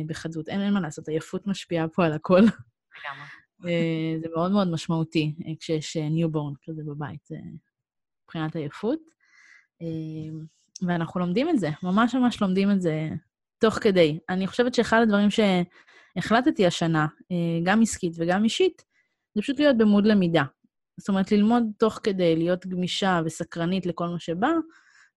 [0.07, 0.49] בחדות.
[0.49, 2.41] אין, אין מה לעשות, עייפות משפיעה פה על הכל.
[4.21, 7.29] זה מאוד מאוד משמעותי כשיש newborn כזה בבית,
[8.23, 8.99] מבחינת עייפות.
[10.87, 13.09] ואנחנו לומדים את זה, ממש ממש לומדים את זה
[13.59, 14.19] תוך כדי.
[14.29, 15.39] אני חושבת שאחד הדברים ש...
[16.15, 18.83] החלטתי השנה, אה, גם עסקית וגם אישית,
[19.35, 20.43] זה פשוט להיות במוד למידה.
[20.97, 24.51] זאת אומרת, ללמוד תוך כדי, להיות גמישה וסקרנית לכל מה שבא,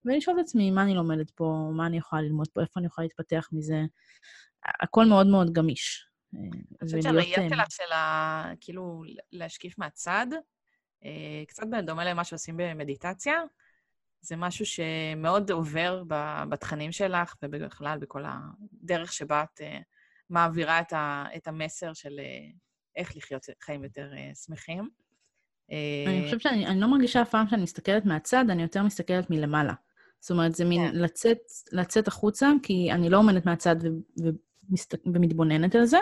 [0.07, 3.07] ולשאול את עצמי מה אני לומדת פה, מה אני יכולה ללמוד פה, איפה אני יכולה
[3.07, 3.83] להתפתח מזה.
[4.65, 6.07] הכל מאוד מאוד גמיש.
[6.35, 6.41] אה,
[6.83, 8.45] אני חושבת שהראייה אה, שלך של ה...
[8.61, 10.27] כאילו, להשקיף מהצד,
[11.49, 13.35] קצת בדומה למה שעושים במדיטציה,
[14.21, 16.03] זה משהו שמאוד עובר
[16.49, 19.61] בתכנים שלך ובכלל בכל הדרך שבה את
[20.31, 22.49] מעבירה את, ה, את המסר של אה,
[22.97, 24.89] איך לחיות חיים יותר אה, שמחים.
[26.07, 29.73] אני חושבת שאני לא מרגישה אף פעם שאני מסתכלת מהצד, אני יותר מסתכלת מלמעלה.
[30.21, 30.91] זאת אומרת, זה מין yeah.
[30.91, 30.97] כן.
[30.97, 31.39] לצאת,
[31.73, 33.89] לצאת החוצה, כי אני לא עומדת מהצד ו,
[34.71, 35.99] ומסת, ומתבוננת על זה.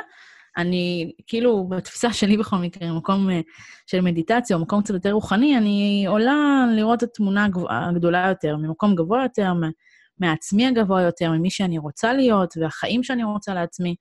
[0.56, 3.40] אני, כאילו, בתפיסה שלי בכל מקרה, במקום אה,
[3.86, 8.94] של מדיטציה, או מקום קצת יותר רוחני, אני עולה לראות את התמונה הגדולה יותר, ממקום
[8.94, 9.52] גבוה יותר,
[10.18, 13.94] מעצמי הגבוה יותר, ממי שאני רוצה להיות, והחיים שאני רוצה לעצמי.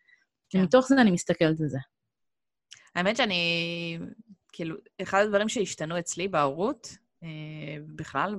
[0.50, 0.60] כן.
[0.60, 1.80] ומתוך זה אני מסתכלת על זה.
[2.96, 4.00] האמת שאני,
[4.52, 7.28] כאילו, אחד הדברים שהשתנו אצלי בהורות, אה,
[7.96, 8.36] בכלל,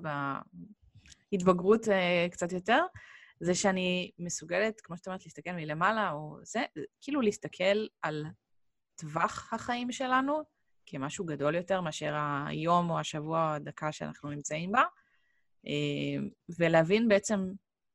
[1.34, 2.80] בהתבגרות אה, קצת יותר,
[3.40, 6.62] זה שאני מסוגלת, כמו שאת אומרת, להסתכל מלמעלה, או זה,
[7.00, 8.24] כאילו להסתכל על
[8.96, 10.42] טווח החיים שלנו
[10.86, 12.14] כמשהו גדול יותר מאשר
[12.46, 14.82] היום או השבוע או הדקה שאנחנו נמצאים בה,
[15.66, 16.26] אה,
[16.58, 17.46] ולהבין בעצם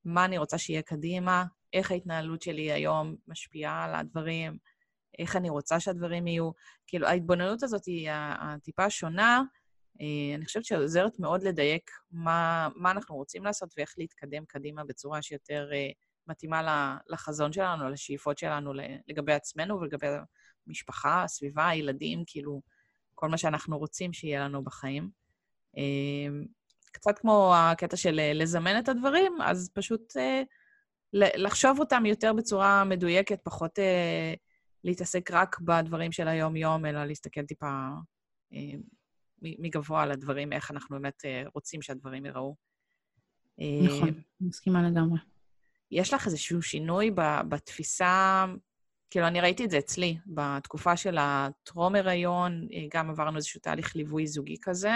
[0.05, 4.57] מה אני רוצה שיהיה קדימה, איך ההתנהלות שלי היום משפיעה על הדברים,
[5.19, 6.51] איך אני רוצה שהדברים יהיו.
[6.87, 9.58] כאילו, ההתבוננות הזאת היא הטיפה השונה, אה,
[10.35, 15.69] אני חושבת שעוזרת מאוד לדייק מה, מה אנחנו רוצים לעשות ואיך להתקדם קדימה בצורה שיותר
[15.73, 15.89] אה,
[16.27, 18.73] מתאימה לחזון שלנו, לשאיפות שלנו
[19.07, 20.07] לגבי עצמנו ולגבי
[20.67, 22.61] המשפחה, הסביבה, הילדים, כאילו,
[23.15, 25.09] כל מה שאנחנו רוצים שיהיה לנו בחיים.
[25.77, 26.43] אה,
[26.91, 30.13] קצת כמו הקטע של לזמן את הדברים, אז פשוט
[31.13, 34.33] לחשוב אותם יותר בצורה מדויקת, פחות אה,
[34.83, 37.87] להתעסק רק בדברים של היום-יום, אלא להסתכל טיפה
[38.53, 38.79] אה,
[39.41, 42.55] מגבוה על הדברים, איך אנחנו באמת אה, רוצים שהדברים ייראו.
[43.57, 45.19] נכון, אה, מסכימה לגמרי.
[45.91, 47.11] יש לך איזשהו שינוי
[47.49, 48.45] בתפיסה,
[49.09, 54.27] כאילו, אני ראיתי את זה אצלי, בתקופה של הטרום-הריון, אה, גם עברנו איזשהו תהליך ליווי
[54.27, 54.93] זוגי כזה,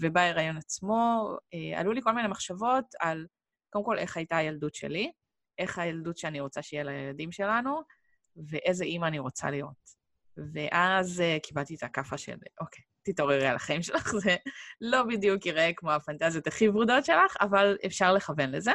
[0.00, 1.30] ובהיריון עצמו,
[1.76, 3.26] עלו לי כל מיני מחשבות על
[3.70, 5.12] קודם כל, איך הייתה הילדות שלי,
[5.58, 7.80] איך הילדות שאני רוצה שיהיה לילדים שלנו,
[8.36, 9.90] ואיזה אימא אני רוצה להיות.
[10.52, 14.36] ואז קיבלתי את הכאפה של, אוקיי, תתעוררי על החיים שלך, זה
[14.80, 18.72] לא בדיוק יראה כמו הפנטזיות הכי ורודות שלך, אבל אפשר לכוון לזה.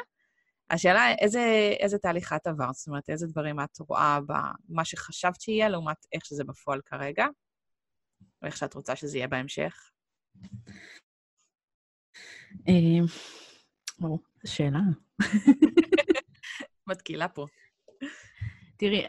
[0.69, 2.73] השאלה, איזה, איזה תהליך את עברת?
[2.73, 7.25] זאת אומרת, איזה דברים את רואה במה שחשבת שיהיה, לעומת איך שזה בפועל כרגע,
[8.41, 9.91] או איך שאת רוצה שזה יהיה בהמשך?
[12.67, 13.05] אה,
[13.99, 14.19] ברור.
[14.45, 14.79] שאלה.
[16.87, 17.45] מתקילה פה.
[18.77, 19.05] תראי,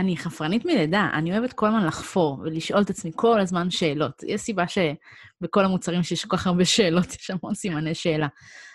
[0.00, 4.22] אני, חפרנית מלידה, אני אוהבת כל הזמן לחפור ולשאול את עצמי כל הזמן שאלות.
[4.26, 8.26] יש סיבה שבכל המוצרים שיש כל כך הרבה שאלות, יש המון סימני שאלה.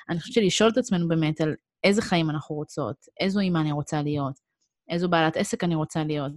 [0.09, 4.01] אני חושבת שלשאול את עצמנו באמת על איזה חיים אנחנו רוצות, איזו אימא אני רוצה
[4.01, 4.39] להיות,
[4.89, 6.31] איזו בעלת עסק אני רוצה להיות.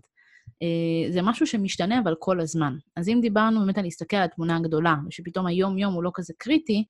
[0.63, 2.77] אה, זה משהו שמשתנה אבל כל הזמן.
[2.97, 6.85] אז אם דיברנו באמת על להסתכל על התמונה הגדולה, ושפתאום היום-יום הוא לא כזה קריטי,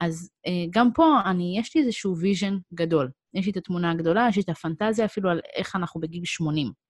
[0.00, 3.10] אז אה, גם פה אני, יש לי איזשהו vision גדול.
[3.34, 6.82] יש לי את התמונה הגדולה, יש לי את הפנטזיה אפילו על איך אנחנו בגיל 80.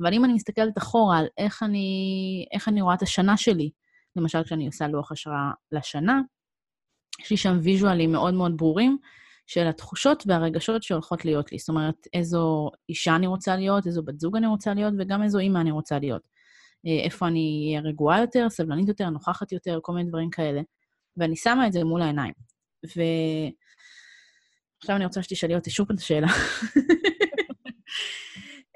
[0.00, 3.70] אבל אם אני מסתכלת אחורה על איך אני, איך אני רואה את השנה שלי,
[4.16, 6.20] למשל כשאני עושה לוח השראה לשנה,
[7.20, 8.98] יש לי שם ויז'ואלים מאוד מאוד ברורים
[9.46, 11.58] של התחושות והרגשות שהולכות להיות לי.
[11.58, 15.38] זאת אומרת, איזו אישה אני רוצה להיות, איזו בת זוג אני רוצה להיות, וגם איזו
[15.38, 16.22] אימא אני רוצה להיות.
[16.86, 20.60] אה, איפה אני אהיה רגועה יותר, סבלנית יותר, נוכחת יותר, כל מיני דברים כאלה.
[21.16, 22.32] ואני שמה את זה מול העיניים.
[22.84, 23.06] ועכשיו
[24.96, 26.26] אני רוצה שתשאלי אותי שוב את השאלה.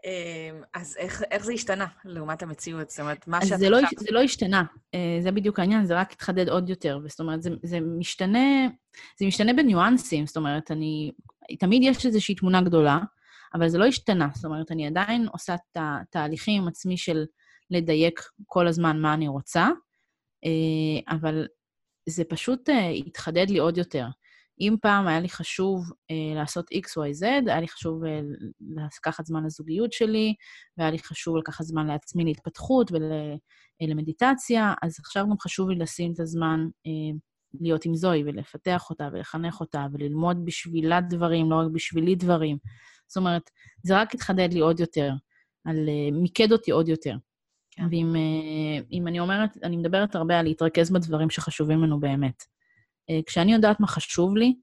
[0.06, 2.90] אמ, אז איך, איך זה השתנה לעומת המציאות?
[2.90, 4.64] זאת אומרת, מה שאת זה לא, זה לא השתנה,
[4.94, 7.00] אה, זה בדיוק העניין, זה רק התחדד עוד יותר.
[7.08, 8.66] זאת אומרת, זה, זה משתנה,
[9.18, 11.12] זה משתנה בניואנסים, זאת אומרת, אני...
[11.58, 12.98] תמיד יש איזושהי תמונה גדולה,
[13.54, 14.28] אבל זה לא השתנה.
[14.34, 17.24] זאת אומרת, אני עדיין עושה את התהליכים עם עצמי של
[17.70, 19.68] לדייק כל הזמן מה אני רוצה,
[20.44, 21.46] אה, אבל
[22.08, 24.06] זה פשוט אה, התחדד לי עוד יותר.
[24.60, 28.20] אם פעם היה לי חשוב אה, לעשות X, Y, Z, היה לי חשוב אה,
[28.98, 30.34] לקחת זמן לזוגיות שלי,
[30.78, 32.90] והיה לי חשוב לקחת זמן לעצמי להתפתחות
[33.82, 37.16] ולמדיטציה, אה, אז עכשיו גם חשוב לי לשים את הזמן אה,
[37.60, 42.58] להיות עם זוהי ולפתח אותה ולחנך אותה וללמוד בשבילה דברים, לא רק בשבילי דברים.
[43.06, 43.50] זאת אומרת,
[43.82, 45.12] זה רק התחדד לי עוד יותר,
[45.64, 47.16] על, אה, מיקד אותי עוד יותר.
[47.70, 47.86] כן.
[47.90, 52.55] ואם אה, אני אומרת, אני מדברת הרבה על להתרכז בדברים שחשובים לנו באמת.
[53.10, 54.54] אה, כשאני יודעת מה חשוב לי,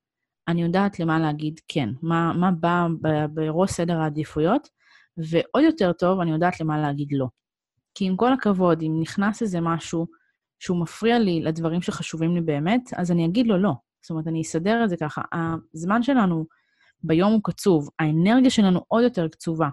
[0.47, 2.87] אני יודעת למה להגיד כן, מה, מה בא
[3.33, 4.69] בראש סדר העדיפויות,
[5.17, 7.27] ועוד יותר טוב, אני יודעת למה להגיד לא.
[7.95, 10.07] כי עם כל הכבוד, אם נכנס איזה משהו
[10.59, 13.73] שהוא מפריע לי לדברים שחשובים לי באמת, אז אני אגיד לו לא.
[14.01, 15.21] זאת אומרת, אני אסדר את זה ככה.
[15.73, 16.45] הזמן שלנו
[17.03, 19.69] ביום הוא קצוב, האנרגיה שלנו עוד יותר קצובה.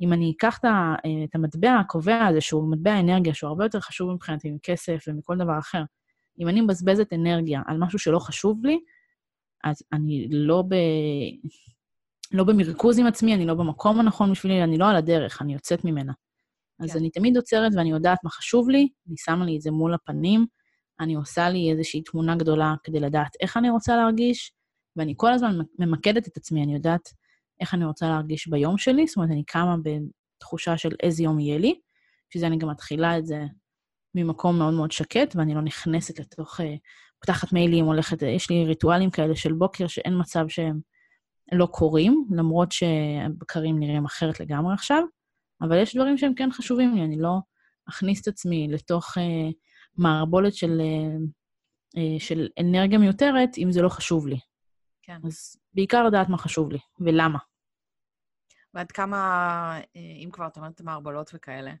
[0.00, 4.50] אם אני אקח את המטבע הקובע הזה, שהוא מטבע אנרגיה, שהוא הרבה יותר חשוב מבחינתי
[4.50, 5.82] מכסף ומכל דבר אחר,
[6.42, 8.78] אם אני מבזבזת אנרגיה על משהו שלא חשוב לי,
[9.64, 10.74] אז אני לא, ב...
[12.32, 15.84] לא במרכוז עם עצמי, אני לא במקום הנכון בשבילי, אני לא על הדרך, אני יוצאת
[15.84, 16.12] ממנה.
[16.80, 16.98] אז כן.
[16.98, 20.46] אני תמיד עוצרת ואני יודעת מה חשוב לי, אני שמה לי את זה מול הפנים,
[21.00, 24.52] אני עושה לי איזושהי תמונה גדולה כדי לדעת איך אני רוצה להרגיש,
[24.96, 27.08] ואני כל הזמן ממקדת את עצמי, אני יודעת
[27.60, 31.58] איך אני רוצה להרגיש ביום שלי, זאת אומרת, אני קמה בתחושה של איזה יום יהיה
[31.58, 31.80] לי,
[32.30, 33.44] שזה אני גם מתחילה את זה
[34.14, 36.64] ממקום מאוד מאוד שקט, ואני לא נכנסת לתוך, uh,
[37.20, 40.80] פותחת מיילים, הולכת, יש לי ריטואלים כאלה של בוקר שאין מצב שהם
[41.52, 45.02] לא קורים, למרות שהבקרים נראים אחרת לגמרי עכשיו,
[45.60, 47.38] אבל יש דברים שהם כן חשובים לי, אני לא
[47.88, 49.52] אכניס את עצמי לתוך uh,
[49.96, 51.20] מערבולת של, uh,
[51.96, 54.38] uh, של אנרגיה מיותרת, אם זה לא חשוב לי.
[55.02, 55.18] כן.
[55.24, 57.38] אז בעיקר לדעת מה חשוב לי, ולמה.
[58.74, 61.72] ועד כמה, אם כבר את אומרת מערבולות וכאלה,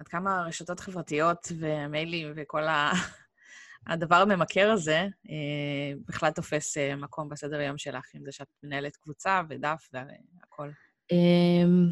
[0.00, 2.92] עד כמה הרשתות החברתיות ומיילים וכל ה...
[3.86, 4.98] הדבר הממכר הזה
[5.30, 10.72] אה, בכלל תופס אה, מקום בסדר היום שלך, עם זה שאת מנהלת קבוצה ודף והכול.
[11.12, 11.90] אמ,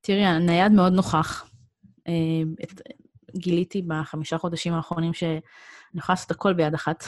[0.00, 1.50] תראי, הנייד מאוד נוכח.
[2.08, 2.12] אה,
[3.36, 5.40] גיליתי בחמישה חודשים האחרונים שאני
[5.94, 7.04] יכולה לעשות הכל ביד אחת,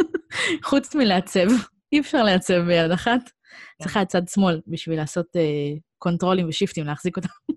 [0.68, 1.46] חוץ מלעצב.
[1.92, 3.20] אי אפשר לעצב ביד אחת.
[3.20, 3.84] כן.
[3.84, 5.26] צריכה את צד שמאל בשביל לעשות
[5.98, 7.53] קונטרולים ושיפטים, להחזיק אותם.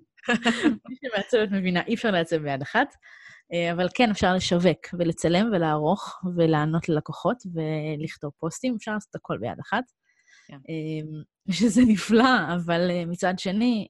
[0.89, 2.95] מי שמעצבת מבינה, אי אפשר לעצב ביד אחת,
[3.53, 9.59] אה, אבל כן, אפשר לשווק ולצלם ולערוך ולענות ללקוחות ולכתוב פוסטים, אפשר לעשות הכל ביד
[9.61, 9.83] אחת.
[10.47, 10.57] כן.
[10.69, 13.87] אה, שזה נפלא, אבל אה, מצד שני,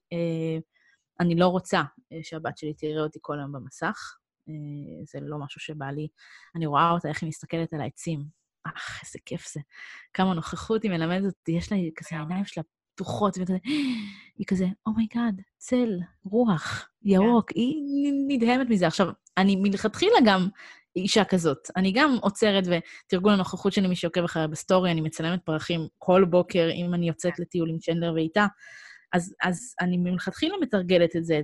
[1.20, 1.82] אני לא רוצה
[2.22, 4.16] שהבת שלי תראה אותי כל היום במסך.
[5.12, 6.08] זה לא משהו שבא לי.
[6.56, 8.24] אני רואה אותה, איך היא מסתכלת על העצים.
[8.64, 9.60] אך, איזה כיף זה.
[10.14, 12.62] כמה נוכחות היא מלמדת אותי, יש לה כזה, העיניים שלה
[12.98, 13.56] פתוחות, וכזה,
[14.38, 17.54] היא כזה, oh my god, oh צל, רוח, ירוק, yeah.
[17.54, 18.86] היא נדהמת מזה.
[18.86, 20.48] עכשיו, אני מלכתחילה גם
[20.96, 21.58] אישה כזאת.
[21.76, 26.68] אני גם עוצרת, ותרגול הנוכחות שלי, מי שעוקב אחריי בסטורי, אני מצלמת פרחים כל בוקר,
[26.74, 27.42] אם אני יוצאת yeah.
[27.42, 28.46] לטיול עם צ'נדלר ואיתה.
[29.12, 31.40] אז, אז אני מלכתחילה מתרגלת את זה,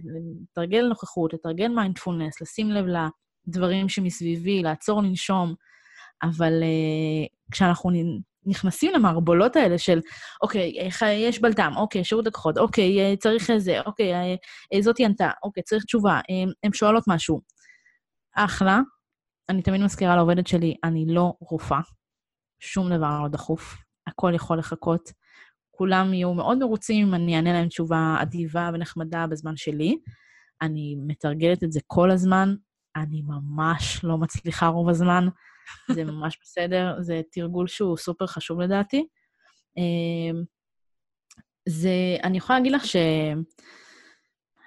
[0.51, 2.85] לתרגל נוכחות, לתרגל מיינדפולנס, לשים לב
[3.49, 5.55] לדברים שמסביבי, לעצור לנשום,
[6.23, 7.91] אבל uh, כשאנחנו
[8.47, 10.01] נכנסים למערבולות האלה של,
[10.43, 10.73] אוקיי,
[11.15, 14.35] יש בלטם, אוקיי, שירות לקוחות, אוקיי, אה, צריך איזה, אוקיי, אה,
[14.75, 16.21] אה, זאתי ענתה, אוקיי, צריך תשובה,
[16.65, 17.41] הן שואלות משהו.
[18.37, 18.81] אחלה,
[19.49, 21.81] אני תמיד מזכירה לעובדת שלי, אני לא רופאה,
[22.61, 25.11] שום דבר לא דחוף, הכל יכול לחכות.
[25.71, 29.99] כולם יהיו מאוד מרוצים אם אני אענה להם תשובה אדיבה ונחמדה בזמן שלי.
[30.63, 32.55] אני מתרגלת את זה כל הזמן,
[32.97, 35.29] אני ממש לא מצליחה רוב הזמן.
[35.95, 39.07] זה ממש בסדר, זה תרגול שהוא סופר חשוב לדעתי.
[39.77, 40.43] אמ,
[41.69, 42.83] זה, אני יכולה להגיד לך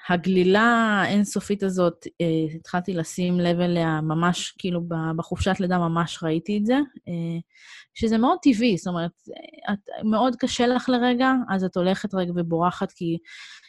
[0.10, 0.62] שהגלילה
[1.04, 4.82] האינסופית הזאת, אה, התחלתי לשים לב אליה ממש, כאילו
[5.16, 6.76] בחופשת לידה ממש ראיתי את זה,
[7.08, 7.40] אה,
[7.94, 9.12] שזה מאוד טבעי, זאת אומרת,
[9.74, 13.18] את, מאוד קשה לך לרגע, אז את הולכת רגע ובורחת, כי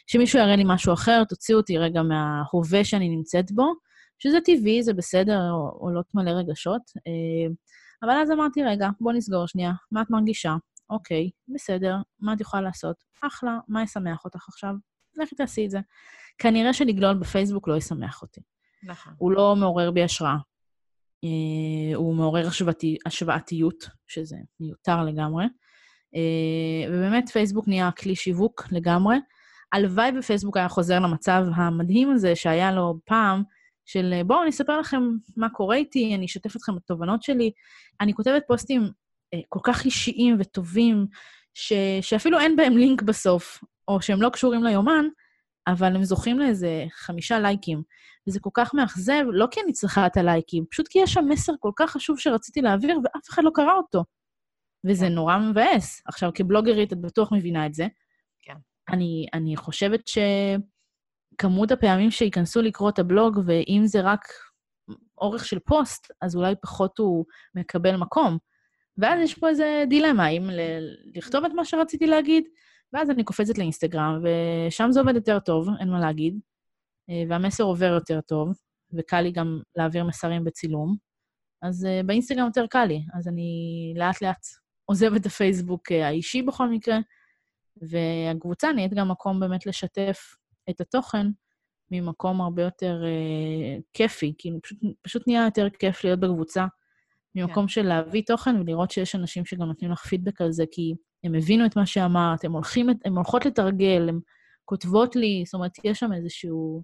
[0.07, 3.88] שמישהו יראה לי משהו אחר, תוציאו אותי רגע מההווה שאני נמצאת בו.
[4.19, 6.81] שזה טבעי, זה בסדר, עולות מלא רגשות.
[7.07, 7.53] אה,
[8.03, 10.55] אבל אז אמרתי, רגע, בוא נסגור שנייה, מה את מרגישה?
[10.89, 12.95] אוקיי, בסדר, מה את יכולה לעשות?
[13.21, 14.73] אחלה, מה ישמח אותך עכשיו?
[15.17, 15.79] לכי תעשי את זה.
[16.37, 18.41] כנראה שלגלול בפייסבוק לא ישמח אותי.
[18.83, 19.13] נכון.
[19.17, 20.37] הוא לא מעורר בי השראה.
[21.23, 25.45] אה, הוא מעורר השוואתי, השוואתיות, שזה מיותר לגמרי.
[26.15, 29.17] אה, ובאמת, פייסבוק נהיה כלי שיווק לגמרי.
[29.73, 33.43] הלוואי ופייסבוק היה חוזר למצב המדהים הזה שהיה לו פעם,
[33.89, 35.01] של בואו אני אספר לכם
[35.37, 37.51] מה קורה איתי, אני אשתף אתכם בתובנות שלי.
[38.01, 38.81] אני כותבת פוסטים
[39.33, 41.07] אה, כל כך אישיים וטובים,
[41.53, 45.05] ש, שאפילו אין בהם לינק בסוף, או שהם לא קשורים ליומן,
[45.67, 47.83] אבל הם זוכים לאיזה חמישה לייקים.
[48.27, 51.53] וזה כל כך מאכזב, לא כי אני צריכה את הלייקים, פשוט כי יש שם מסר
[51.59, 54.03] כל כך חשוב שרציתי להעביר, ואף אחד לא קרא אותו.
[54.85, 55.13] וזה כן.
[55.13, 56.01] נורא מבאס.
[56.05, 57.87] עכשיו, כבלוגרית, את בטוח מבינה את זה.
[58.41, 58.55] כן.
[58.89, 60.07] אני, אני חושבת
[61.39, 64.21] שכמות הפעמים שייכנסו לקרוא את הבלוג, ואם זה רק
[65.17, 67.25] אורך של פוסט, אז אולי פחות הוא
[67.55, 68.37] מקבל מקום.
[68.97, 72.43] ואז יש פה איזה דילמה, האם ל- לכתוב את מה שרציתי להגיד,
[72.93, 76.39] ואז אני קופצת לאינסטגרם, ושם זה עובד יותר טוב, אין מה להגיד,
[77.09, 78.53] אה, והמסר עובר יותר טוב,
[78.93, 80.95] וקל לי גם להעביר מסרים בצילום.
[81.61, 83.53] אז uh, באינסטגרם יותר קל לי, אז אני
[83.97, 84.45] לאט-לאט
[84.85, 86.97] עוזבת את הפייסבוק uh, האישי בכל מקרה,
[87.81, 90.35] והקבוצה נהיית גם מקום באמת לשתף
[90.69, 91.27] את התוכן
[91.91, 96.65] ממקום הרבה יותר uh, כיפי, כאילו פשוט, פשוט נהיה יותר כיף להיות בקבוצה,
[97.35, 97.67] ממקום כן.
[97.67, 100.93] של להביא תוכן ולראות שיש אנשים שגם נותנים לך פידבק על זה, כי
[101.23, 104.19] הם הבינו את מה שאמרת, הם, הולכים, הם הולכות לתרגל, הם
[104.65, 106.83] כותבות לי, זאת אומרת, יש שם איזשהו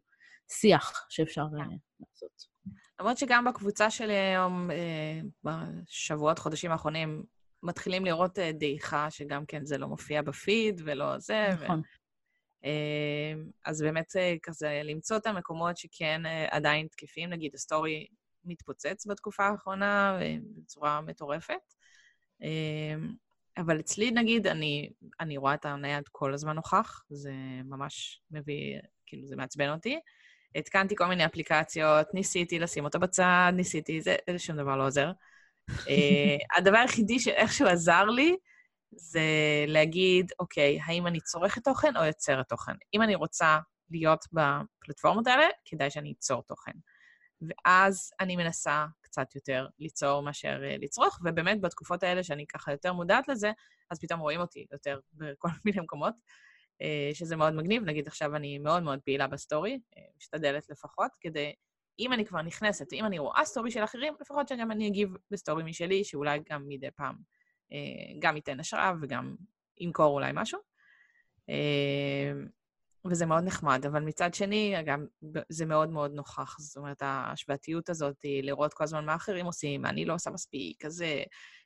[0.51, 1.57] שיח שאפשר uh,
[1.99, 2.55] לעשות.
[2.99, 7.23] למרות שגם בקבוצה שלי היום, אה, בשבועות, חודשים האחרונים,
[7.63, 11.47] מתחילים לראות אה, דעיכה, שגם כן זה לא מופיע בפיד ולא זה.
[11.53, 11.79] נכון.
[11.79, 12.04] ו...
[13.65, 14.13] אז באמת
[14.43, 18.07] כזה למצוא את המקומות שכן עדיין תקפים, נגיד הסטורי
[18.45, 20.19] מתפוצץ בתקופה האחרונה
[20.57, 21.73] בצורה מטורפת.
[23.57, 24.89] אבל אצלי, נגיד, אני,
[25.19, 27.31] אני רואה את הנייד כל הזמן נוכח, זה
[27.65, 29.99] ממש מביא, כאילו, זה מעצבן אותי.
[30.55, 35.11] התקנתי כל מיני אפליקציות, ניסיתי לשים אותו בצד, ניסיתי, זה, זה שום דבר לא עוזר.
[36.57, 38.35] הדבר היחידי שאיכשהו עזר לי,
[38.95, 39.21] זה
[39.67, 42.73] להגיד, אוקיי, האם אני צורכת תוכן או יוצרת תוכן?
[42.93, 46.71] אם אני רוצה להיות בפלטפורמות האלה, כדאי שאני אצור תוכן.
[47.41, 52.93] ואז אני מנסה קצת יותר ליצור מאשר uh, לצרוך, ובאמת בתקופות האלה שאני ככה יותר
[52.93, 53.51] מודעת לזה,
[53.91, 56.13] אז פתאום רואים אותי יותר בכל מיני מקומות.
[56.81, 57.83] אה, שזה מאוד מגניב.
[57.83, 61.53] נגיד עכשיו אני מאוד מאוד פעילה בסטורי, אה, משתדלת לפחות, כדי,
[61.99, 65.63] אם אני כבר נכנסת, אם אני רואה סטורי של אחרים, לפחות שגם אני אגיב בסטורי
[65.63, 67.34] משלי, שאולי גם מדי פעם אה,
[68.19, 69.35] גם ייתן השראה וגם
[69.77, 70.59] ימכור אולי משהו.
[73.11, 75.05] וזה מאוד נחמד, אבל מצד שני, גם
[75.49, 76.55] זה מאוד מאוד נוכח.
[76.59, 81.03] זאת אומרת, ההשוואתיות הזאת, לראות כל הזמן מה אחרים עושים, אני לא עושה מספיק, אז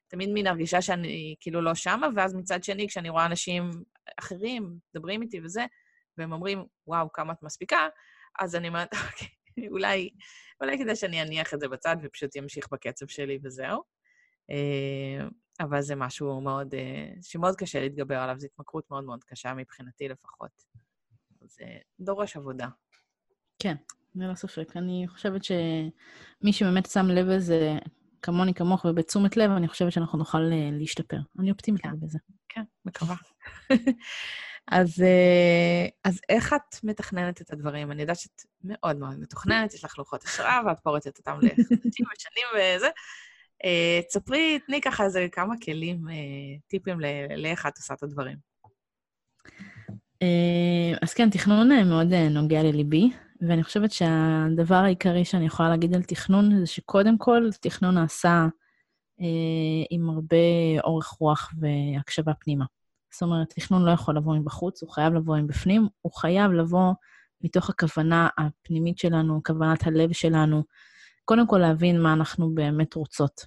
[0.09, 3.69] תמיד מין הרגישה שאני כאילו לא שמה, ואז מצד שני, כשאני רואה אנשים
[4.19, 5.65] אחרים מדברים איתי וזה,
[6.17, 7.87] והם אומרים, וואו, כמה את מספיקה,
[8.39, 10.09] אז אני אומרת, אוקיי, אולי,
[10.61, 13.83] אולי כדאי שאני אניח את זה בצד ופשוט אמשיך בקצב שלי וזהו.
[15.59, 20.07] אבל זה משהו מאוד, אה, שמאוד קשה להתגבר עליו, זו התמכרות מאוד מאוד קשה מבחינתי
[20.07, 20.63] לפחות.
[21.41, 21.65] זה
[21.99, 22.67] דורש עבודה.
[23.59, 23.75] כן,
[24.15, 24.77] ללא ספק.
[24.77, 27.77] אני חושבת שמי שבאמת שם לב לזה,
[28.21, 31.17] כמוני, כמוך ובתשומת לב, אני חושבת שאנחנו נוכל אה, להשתפר.
[31.39, 31.99] אני אופטימית כן.
[31.99, 32.17] בזה.
[32.49, 33.15] כן, מקווה.
[34.71, 37.91] אז, אה, אז איך את מתכננת את הדברים?
[37.91, 42.47] אני יודעת שאת מאוד מאוד מתוכננת, יש לך לוחות השראה, ואת פורצת אותם לחודשים ושנים
[42.55, 42.89] וזה.
[43.65, 45.99] אה, תספרי, תני ככה איזה כמה כלים,
[46.67, 46.99] טיפים
[47.37, 48.37] לאיך את עושה את הדברים.
[51.01, 53.11] אז כן, תכנון מאוד נוגע לליבי.
[53.41, 58.47] ואני חושבת שהדבר העיקרי שאני יכולה להגיד על תכנון זה שקודם כל, תכנון נעשה
[59.21, 60.37] אה, עם הרבה
[60.83, 62.65] אורך רוח והקשבה פנימה.
[63.13, 66.93] זאת אומרת, תכנון לא יכול לבוא מבחוץ, הוא חייב לבוא מבפנים, הוא חייב לבוא
[67.41, 70.63] מתוך הכוונה הפנימית שלנו, כוונת הלב שלנו,
[71.29, 73.45] קודם כל להבין מה אנחנו באמת רוצות.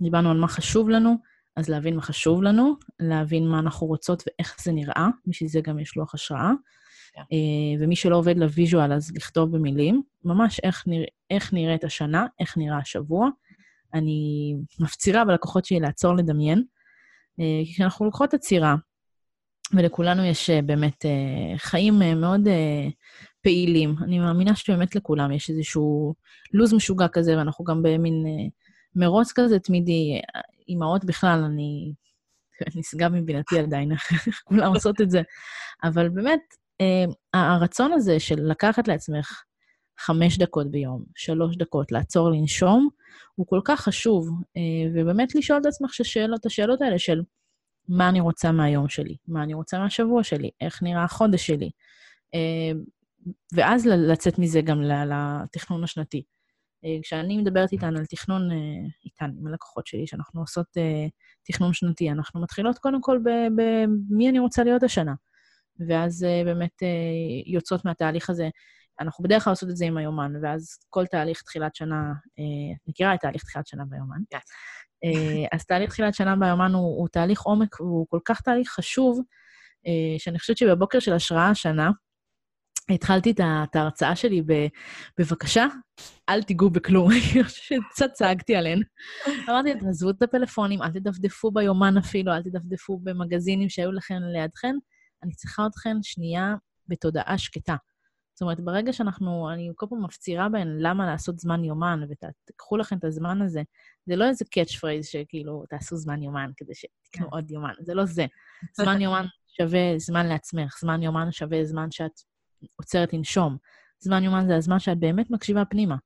[0.00, 1.16] דיברנו על מה חשוב לנו,
[1.56, 5.78] אז להבין מה חשוב לנו, להבין מה אנחנו רוצות ואיך זה נראה, בשביל זה גם
[5.78, 6.50] יש לוח השראה.
[7.12, 7.20] כן.
[7.20, 12.56] אה, ומי שלא עובד לוויז'ואל, אז לכתוב במילים, ממש איך, נרא, איך נראית השנה, איך
[12.56, 13.28] נראה השבוע.
[13.94, 16.64] אני מפצירה בלקוחות שלי לעצור לדמיין,
[17.40, 18.74] אה, כי כשאנחנו לוקחות עצירה,
[19.72, 21.04] ולכולנו יש אה, באמת
[21.56, 22.48] חיים מאוד
[23.46, 23.94] פעילים.
[24.04, 26.14] אני מאמינה שבאמת לכולם יש איזשהו
[26.52, 28.24] לו"ז משוגע כזה, ואנחנו גם במין
[28.96, 30.20] מרוץ כזה תמידי.
[30.68, 31.92] אימהות בכלל, אני
[32.76, 33.90] נשגב מבינתי עדיין,
[34.48, 35.22] כולם עושות את זה.
[35.84, 36.40] אבל באמת,
[36.82, 39.42] Uh, הרצון הזה של לקחת לעצמך
[39.98, 42.88] חמש דקות ביום, שלוש דקות, לעצור לנשום,
[43.34, 44.60] הוא כל כך חשוב, uh,
[44.94, 47.22] ובאמת לשאול את עצמך ששאלות, השאלות האלה של
[47.88, 51.70] מה אני רוצה מהיום שלי, מה אני רוצה מהשבוע שלי, איך נראה החודש שלי.
[52.34, 52.78] Uh,
[53.52, 56.22] ואז לצאת מזה גם לתכנון השנתי.
[56.84, 58.56] אה, כשאני מדברת איתן על תכנון, אה,
[59.04, 60.66] איתן, עם הלקוחות שלי, שאנחנו עושות
[61.42, 63.18] תכנון שנתי, אנחנו מתחילות קודם כל
[63.56, 65.14] במי אני רוצה להיות השנה.
[65.88, 66.82] ואז באמת
[67.46, 68.48] יוצאות מהתהליך הזה.
[69.00, 73.14] אנחנו בדרך כלל עושות את זה עם היומן, ואז כל תהליך תחילת שנה, את מכירה
[73.14, 74.18] את תהליך תחילת שנה ביומן?
[74.30, 74.38] כן.
[75.52, 79.20] אז תהליך תחילת שנה ביומן הוא, הוא תהליך עומק, והוא כל כך תהליך חשוב,
[79.86, 81.90] אה, שאני חושבת שבבוקר של השראה השנה,
[82.90, 84.66] התחלתי את ההרצאה שלי ב...
[85.18, 85.66] בבקשה,
[86.28, 87.10] אל תיגעו בכלום.
[87.12, 88.82] אני חושבת שקצת צעקתי עליהן.
[89.48, 94.74] אמרתי, תעזבו את הפלאפונים, אל תדפדפו ביומן אפילו, אל תדפדפו במגזינים שהיו לכם לידכן.
[95.22, 96.54] אני צריכה אתכן שנייה
[96.88, 97.76] בתודעה שקטה.
[98.34, 102.98] זאת אומרת, ברגע שאנחנו, אני כל פעם מפצירה בהן למה לעשות זמן יומן, ותיקחו לכם
[102.98, 103.62] את הזמן הזה,
[104.06, 107.32] זה לא איזה catch phrase שכאילו, תעשו זמן יומן כדי שתקנו כן.
[107.32, 108.26] עוד יומן, זה לא זה.
[108.80, 112.20] זמן יומן שווה זמן לעצמך, זמן יומן שווה זמן שאת
[112.76, 113.56] עוצרת לנשום.
[114.00, 115.96] זמן יומן זה הזמן שאת באמת מקשיבה פנימה.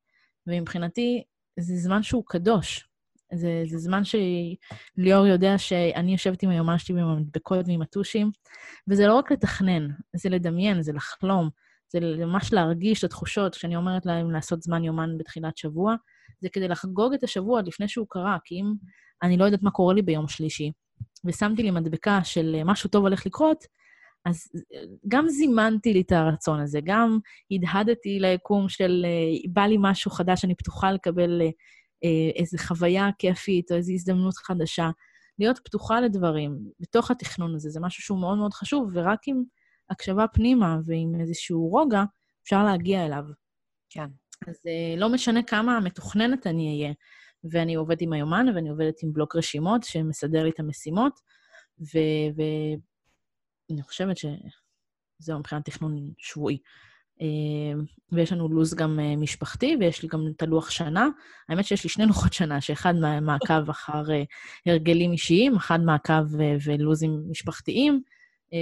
[0.46, 1.22] ומבחינתי,
[1.60, 2.90] זה זמן שהוא קדוש.
[3.34, 8.30] זה, זה זמן שליאור יודע שאני יושבת עם היומן שלי ועם המדבקות ועם הטושים,
[8.90, 11.50] וזה לא רק לתכנן, זה לדמיין, זה לחלום,
[11.92, 13.54] זה ממש להרגיש את התחושות.
[13.54, 15.94] כשאני אומרת להם לעשות זמן יומן בתחילת שבוע,
[16.40, 18.72] זה כדי לחגוג את השבוע עוד לפני שהוא קרה, כי אם
[19.22, 20.72] אני לא יודעת מה קורה לי ביום שלישי,
[21.24, 23.64] ושמתי לי מדבקה של משהו טוב הולך לקרות,
[24.24, 27.18] אז אה, גם זימנתי לי את הרצון הזה, גם
[27.50, 31.42] הדהדתי ליקום של אה, בא לי משהו חדש, אני פתוחה לקבל
[32.36, 34.90] איזו חוויה כיפית או איזו הזדמנות חדשה.
[35.38, 39.42] להיות פתוחה לדברים בתוך התכנון הזה, זה משהו שהוא מאוד מאוד חשוב, ורק עם
[39.90, 42.04] הקשבה פנימה ועם איזשהו רוגע,
[42.42, 43.24] אפשר להגיע אליו.
[43.90, 44.06] כן.
[44.48, 44.60] אז
[44.96, 46.92] לא משנה כמה מתוכננת אני אהיה,
[47.44, 51.20] ואני עובדת עם היומן, ואני עובדת עם בלוק רשימות שמסדר לי את המשימות,
[53.70, 56.58] ואני חושבת שזהו מבחינת תכנון שבועי.
[57.20, 57.80] אה,
[58.12, 61.08] ויש לנו לו"ז גם אה, משפחתי, ויש לי גם את הלוח שנה.
[61.48, 64.22] האמת שיש לי שני לוחות שנה, שאחד מעקב אחר אה,
[64.66, 66.22] הרגלים אישיים, אחד מעקב
[66.64, 68.02] ולו"זים משפחתיים.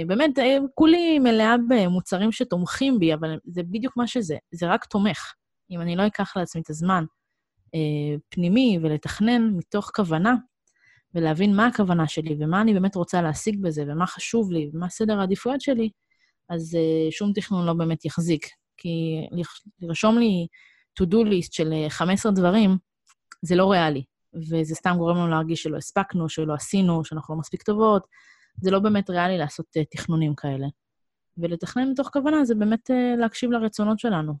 [0.07, 0.31] באמת,
[0.75, 5.33] כולי מלאה במוצרים שתומכים בי, אבל זה בדיוק מה שזה, זה רק תומך.
[5.71, 7.03] אם אני לא אקח לעצמי את הזמן
[8.29, 10.35] פנימי ולתכנן מתוך כוונה,
[11.15, 15.19] ולהבין מה הכוונה שלי ומה אני באמת רוצה להשיג בזה ומה חשוב לי ומה סדר
[15.19, 15.89] העדיפויות שלי,
[16.49, 18.45] אז אה, שום תכנון לא באמת יחזיק.
[18.77, 19.27] כי
[19.81, 20.47] לרשום לי
[20.99, 22.77] to-do list של 15 אה, דברים,
[23.41, 24.03] זה לא ריאלי,
[24.33, 28.07] וזה סתם גורם לנו להרגיש שלא הספקנו, שלא עשינו, שאנחנו לא מספיק טובות.
[28.61, 30.67] זה לא באמת ריאלי לעשות uh, תכנונים כאלה.
[31.37, 34.33] ולתכנן מתוך כוונה זה באמת uh, להקשיב לרצונות שלנו.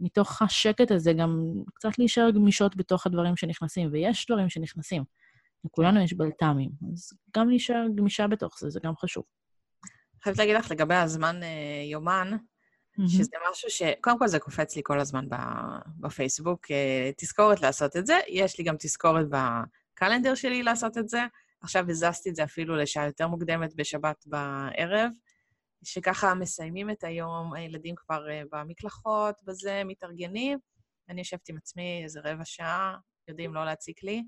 [0.00, 5.04] מתוך השקט הזה גם קצת להישאר גמישות בתוך הדברים שנכנסים, ויש דברים שנכנסים.
[5.64, 9.24] לכולנו יש בלת"מים, אז גם להישאר גמישה בתוך זה, זה גם חשוב.
[10.22, 13.08] חייבת להגיד לך לגבי הזמן אה, יומן, mm-hmm.
[13.08, 13.82] שזה משהו ש...
[14.00, 15.24] קודם כל זה קופץ לי כל הזמן
[16.00, 18.18] בפייסבוק, אה, תזכורת לעשות את זה.
[18.28, 21.22] יש לי גם תזכורת בקלנדר שלי לעשות את זה.
[21.62, 25.10] עכשיו הזזתי את זה אפילו לשעה יותר מוקדמת בשבת בערב,
[25.84, 30.58] שככה מסיימים את היום, הילדים כבר uh, במקלחות, בזה, מתארגנים.
[31.08, 32.96] אני יושבת עם עצמי איזה רבע שעה,
[33.28, 34.24] יודעים לא להציק לי,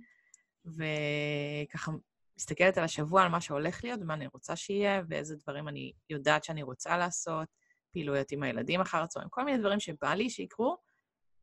[0.64, 1.92] וככה
[2.38, 6.44] מסתכלת על השבוע, על מה שהולך להיות ומה אני רוצה שיהיה, ואיזה דברים אני יודעת
[6.44, 7.48] שאני רוצה לעשות,
[7.92, 10.76] פעילויות עם הילדים אחר הצהריים, כל מיני דברים שבא לי שיקרו,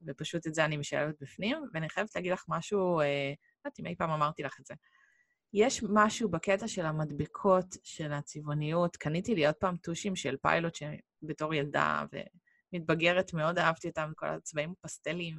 [0.07, 1.57] ופשוט את זה אני משלבת בפנים.
[1.74, 4.74] ואני חייבת להגיד לך משהו, אה, לא יודעת אם אי פעם אמרתי לך את זה.
[5.54, 8.97] יש משהו בקטע של המדבקות, של הצבעוניות.
[8.97, 12.06] קניתי לי עוד פעם טושים של פיילוט שבתור ילדה
[12.74, 15.36] ומתבגרת מאוד אהבתי אותם, כל הצבעים הפסטליים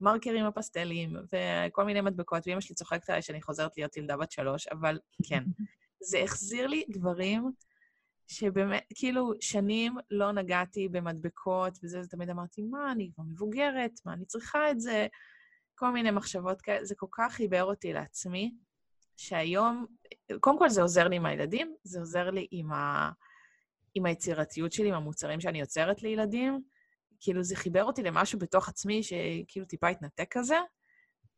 [0.00, 4.66] והמרקרים הפסטליים וכל מיני מדבקות, ואמא שלי צוחקת עליי שאני חוזרת להיות ילדה בת שלוש,
[4.66, 5.44] אבל כן.
[6.10, 7.50] זה החזיר לי דברים
[8.26, 14.24] שבאמת, כאילו, שנים לא נגעתי במדבקות וזה, תמיד אמרתי, מה, אני כבר מבוגרת, מה, אני
[14.24, 15.06] צריכה את זה?
[15.74, 16.84] כל מיני מחשבות כאלה.
[16.84, 18.54] זה כל כך חיבר אותי לעצמי.
[19.22, 19.86] שהיום,
[20.40, 23.10] קודם כל זה עוזר לי עם הילדים, זה עוזר לי עם, ה,
[23.94, 26.62] עם היצירתיות שלי, עם המוצרים שאני יוצרת לילדים.
[27.20, 30.58] כאילו, זה חיבר אותי למשהו בתוך עצמי שכאילו טיפה התנתק כזה,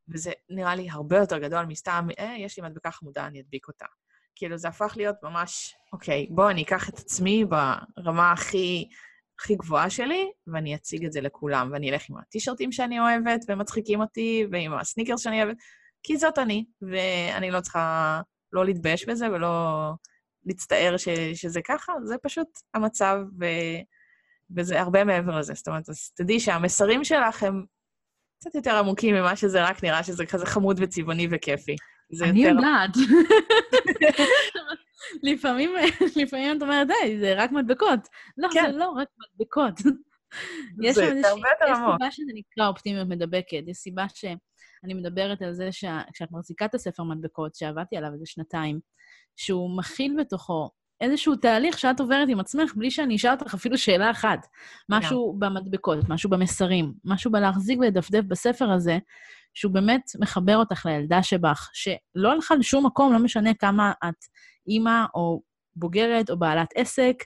[0.09, 3.87] וזה נראה לי הרבה יותר גדול מסתם, אה, יש לי מדבקה חמודה, אני אדביק אותה.
[4.35, 8.89] כאילו, זה הפך להיות ממש, אוקיי, בואו אני אקח את עצמי ברמה הכי,
[9.41, 14.01] הכי גבוהה שלי, ואני אציג את זה לכולם, ואני אלך עם הטישרטים שאני אוהבת, ומצחיקים
[14.01, 15.57] אותי, ועם הסניקרס שאני אוהבת.
[16.05, 18.21] כי זאת אני, ואני לא צריכה
[18.53, 19.91] לא להתבייש בזה ולא
[20.45, 23.45] להצטער ש, שזה ככה, זה פשוט המצב, ו,
[24.57, 25.55] וזה הרבה מעבר לזה.
[25.55, 27.65] זאת אומרת, אז תדעי שהמסרים שלך הם
[28.41, 31.77] קצת יותר עמוקים ממה שזה רק נראה שזה כזה חמוד וצבעוני וכיפי.
[32.23, 32.91] אני יודעת.
[35.23, 35.71] לפעמים,
[36.17, 38.01] לפעמים את אומרת, די, זה רק מדבקות.
[38.37, 38.73] לא, כן.
[38.73, 39.81] זה לא רק מדבקות.
[40.83, 41.79] יש שם איזושהי, יותר יש.
[41.79, 44.09] סיבה שזה נקרא אופטימיות מדבקת, יש סיבה
[44.85, 48.81] שאני מדברת על זה שכשאת מחזיקה את הספר מדבקות, שעבדתי עליו איזה שנתיים,
[49.37, 50.71] שהוא מכיל בתוכו
[51.01, 54.47] איזשהו תהליך שאת עוברת עם עצמך בלי שאני אשאל אותך אפילו שאלה אחת.
[54.91, 58.99] משהו במדבקות, משהו במסרים, משהו בלהחזיק ולדפדף בספר הזה,
[59.55, 64.25] שהוא באמת מחבר אותך לילדה שבך, שלא הלכה לשום מקום, לא משנה כמה את
[64.69, 65.43] אימא או
[65.77, 67.17] בוגרת או בעלת עסק,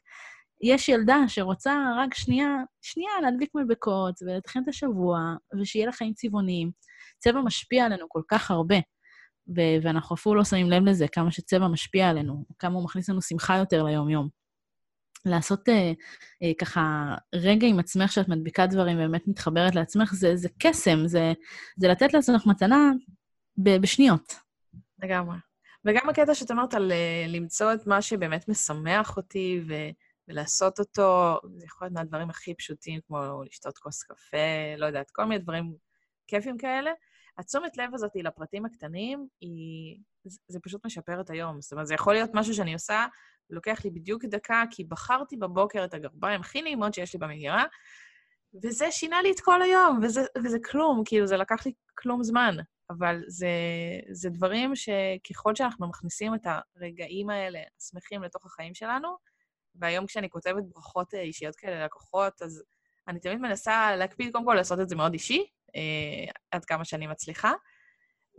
[0.63, 2.49] יש ילדה שרוצה רק שנייה,
[2.83, 5.19] שנייה להדליק מדבקות ולהתחיל את השבוע,
[5.61, 6.71] ושיהיה לה חיים צבעוניים.
[7.19, 8.77] צבע משפיע עלינו כל כך הרבה,
[9.57, 13.23] ו- ואנחנו אפילו לא שמים לב לזה, כמה שצבע משפיע עלינו, כמה הוא מכניס לנו
[13.23, 14.29] שמחה יותר ליום-יום.
[15.27, 15.93] לעשות אה,
[16.43, 21.33] אה, ככה רגע עם עצמך שאת מדביקה דברים ובאמת מתחברת לעצמך, זה, זה קסם, זה,
[21.77, 22.91] זה לתת לעצמך מתנה
[23.57, 24.35] ב- בשניות.
[25.03, 25.37] לגמרי.
[25.85, 29.75] וגם הקטע שאת אמרת על אה, למצוא את מה שבאמת משמח אותי ו...
[30.29, 35.25] ולעשות אותו, זה יכול להיות מהדברים הכי פשוטים, כמו לשתות כוס קפה, לא יודעת, כל
[35.25, 35.75] מיני דברים
[36.27, 36.91] כיפים כאלה.
[37.39, 39.99] התשומת לב הזאת לפרטים הקטנים, היא...
[40.25, 41.61] זה, זה פשוט משפר את היום.
[41.61, 43.07] זאת אומרת, זה יכול להיות משהו שאני עושה,
[43.51, 47.65] לוקח לי בדיוק דקה, כי בחרתי בבוקר את הגרביים הכי נעימות שיש לי במגירה,
[48.63, 52.57] וזה שינה לי את כל היום, וזה, וזה כלום, כאילו, זה לקח לי כלום זמן.
[52.91, 53.49] אבל זה,
[54.11, 59.17] זה דברים שככל שאנחנו מכניסים את הרגעים האלה, השמחים, לתוך החיים שלנו,
[59.75, 62.65] והיום כשאני כותבת ברכות אישיות כאלה ללקוחות, אז
[63.09, 65.58] אני תמיד מנסה להקפיד קודם כל לעשות את זה מאוד אישי, אה,
[66.51, 67.53] עד כמה שאני מצליחה,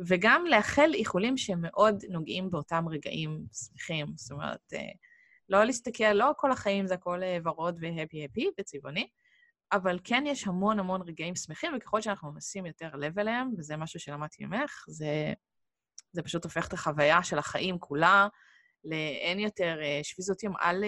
[0.08, 4.08] וגם לאחל איחולים שמאוד נוגעים באותם רגעים שמחים.
[4.16, 4.92] זאת אומרת, אה,
[5.50, 9.08] לא להסתכל, לא כל החיים זה הכל אה, ורוד והפי-הפי וצבעוני,
[9.72, 14.00] אבל כן יש המון המון רגעים שמחים, וככל שאנחנו נשים יותר לב אליהם, וזה משהו
[14.00, 15.34] שלמדתי ממך, זה,
[16.12, 18.28] זה פשוט הופך את החוויה של החיים כולה
[18.84, 20.86] לאין יותר אה, שביזות יום א'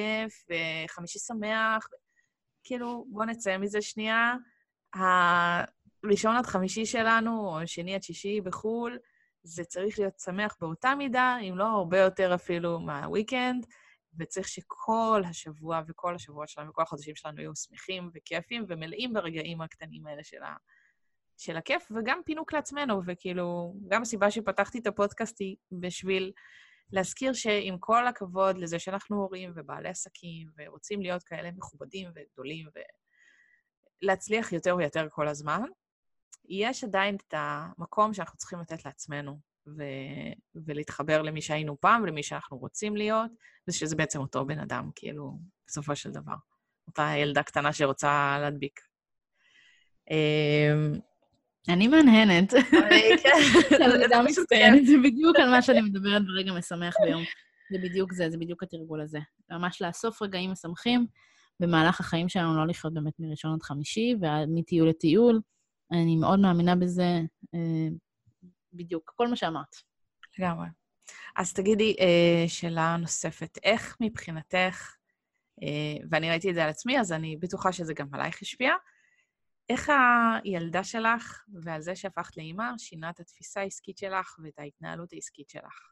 [0.50, 1.88] וחמישי שמח.
[2.64, 4.34] כאילו, בואו נצא מזה שנייה.
[6.04, 8.99] הראשון עד חמישי שלנו, או שני עד שישי בחו"ל,
[9.43, 13.66] זה צריך להיות שמח באותה מידה, אם לא הרבה יותר אפילו מהוויקנד,
[14.20, 20.08] וצריך שכל השבוע וכל השבועות שלנו וכל החודשים שלנו יהיו שמחים וכיפים ומלאים ברגעים הקטנים
[20.08, 20.56] האלה של, ה...
[21.38, 26.32] של הכיף, וגם פינוק לעצמנו, וכאילו, גם הסיבה שפתחתי את הפודקאסט היא בשביל
[26.91, 32.68] להזכיר שעם כל הכבוד לזה שאנחנו הורים ובעלי עסקים, ורוצים להיות כאלה מכובדים וגדולים
[34.04, 35.64] ולהצליח יותר ויותר כל הזמן,
[36.52, 42.58] יש עדיין את המקום שאנחנו צריכים לתת לעצמנו, ו- ולהתחבר למי שהיינו פעם ולמי שאנחנו
[42.58, 43.32] רוצים להיות,
[43.68, 46.36] ושזה בעצם אותו בן אדם, כאילו, בסופו של דבר.
[46.88, 48.80] אותה ילדה קטנה שרוצה להדביק.
[50.12, 50.93] אמ,
[51.70, 52.54] אני מהנהנת.
[53.24, 53.78] כן.
[53.78, 57.24] תלמידה מצטיינת, זה בדיוק על מה שאני מדברת ברגע משמח ביום.
[57.72, 59.20] זה בדיוק זה, זה בדיוק התרגול הזה.
[59.52, 61.08] ממש לאסוף רגעים משמחים
[61.60, 65.41] במהלך החיים שלנו, לא לחיות באמת מראשון עד חמישי, ומטיול לטיול.
[65.92, 67.20] אני מאוד מאמינה בזה,
[67.56, 67.88] אה,
[68.74, 69.76] בדיוק, כל מה שאמרת.
[70.39, 70.68] לגמרי.
[71.36, 74.96] אז תגידי, אה, שאלה נוספת, איך מבחינתך,
[75.64, 78.74] אה, ואני ראיתי את זה על עצמי, אז אני בטוחה שזה גם עלייך השפיע,
[79.70, 79.89] איך
[80.44, 85.92] הילדה שלך ועל זה שהפכת לאימא שינה את התפיסה העסקית שלך ואת ההתנהלות העסקית שלך?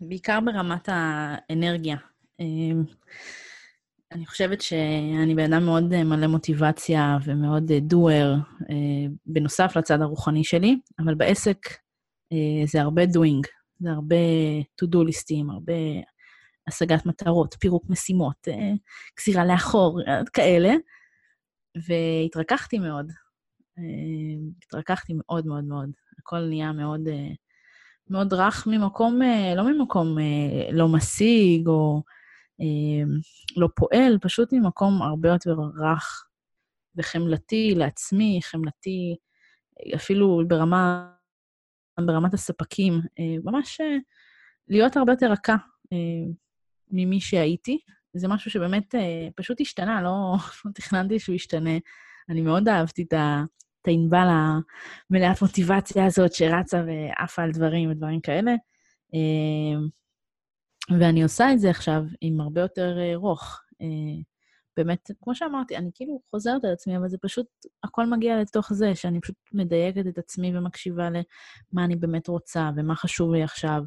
[0.00, 1.96] בעיקר ברמת האנרגיה.
[4.14, 8.34] אני חושבת שאני בן אדם מאוד מלא מוטיבציה ומאוד דואר,
[9.26, 11.58] בנוסף לצד הרוחני שלי, אבל בעסק
[12.66, 13.48] זה הרבה doing,
[13.80, 14.16] זה הרבה
[14.82, 15.72] to-do ליסטים, הרבה
[16.68, 18.48] השגת מטרות, פירוק משימות,
[19.18, 20.00] גזירה לאחור,
[20.32, 20.74] כאלה.
[21.76, 23.12] והתרככתי מאוד.
[24.62, 25.90] התרככתי מאוד מאוד מאוד.
[26.18, 27.00] הכל נהיה מאוד,
[28.10, 29.20] מאוד רך ממקום,
[29.56, 30.16] לא ממקום
[30.72, 32.02] לא משיג או
[33.56, 36.26] לא פועל, פשוט ממקום הרבה יותר רך
[36.96, 39.16] וחמלתי לעצמי, חמלתי
[39.94, 41.10] אפילו ברמה,
[42.00, 43.00] ברמת הספקים,
[43.44, 43.80] ממש
[44.68, 45.56] להיות הרבה יותר רכה
[46.90, 47.78] ממי שהייתי.
[48.14, 48.94] זה משהו שבאמת
[49.36, 50.34] פשוט השתנה, לא,
[50.64, 51.78] לא תכננתי שהוא ישתנה.
[52.28, 53.44] אני מאוד אהבתי את ה...
[53.82, 54.28] את הענבל
[55.10, 58.54] המלאת מוטיבציה הזאת שרצה ועפה על דברים ודברים כאלה.
[60.90, 63.60] ואני עושה את זה עכשיו עם הרבה יותר רוך.
[64.76, 67.46] באמת, כמו שאמרתי, אני כאילו חוזרת על עצמי, אבל זה פשוט,
[67.84, 72.96] הכל מגיע לתוך זה, שאני פשוט מדייקת את עצמי ומקשיבה למה אני באמת רוצה ומה
[72.96, 73.82] חשוב לי עכשיו,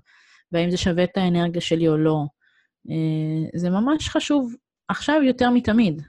[0.51, 2.23] והאם זה שווה את האנרגיה שלי או לא.
[3.55, 4.55] זה ממש חשוב
[4.87, 6.01] עכשיו יותר מתמיד.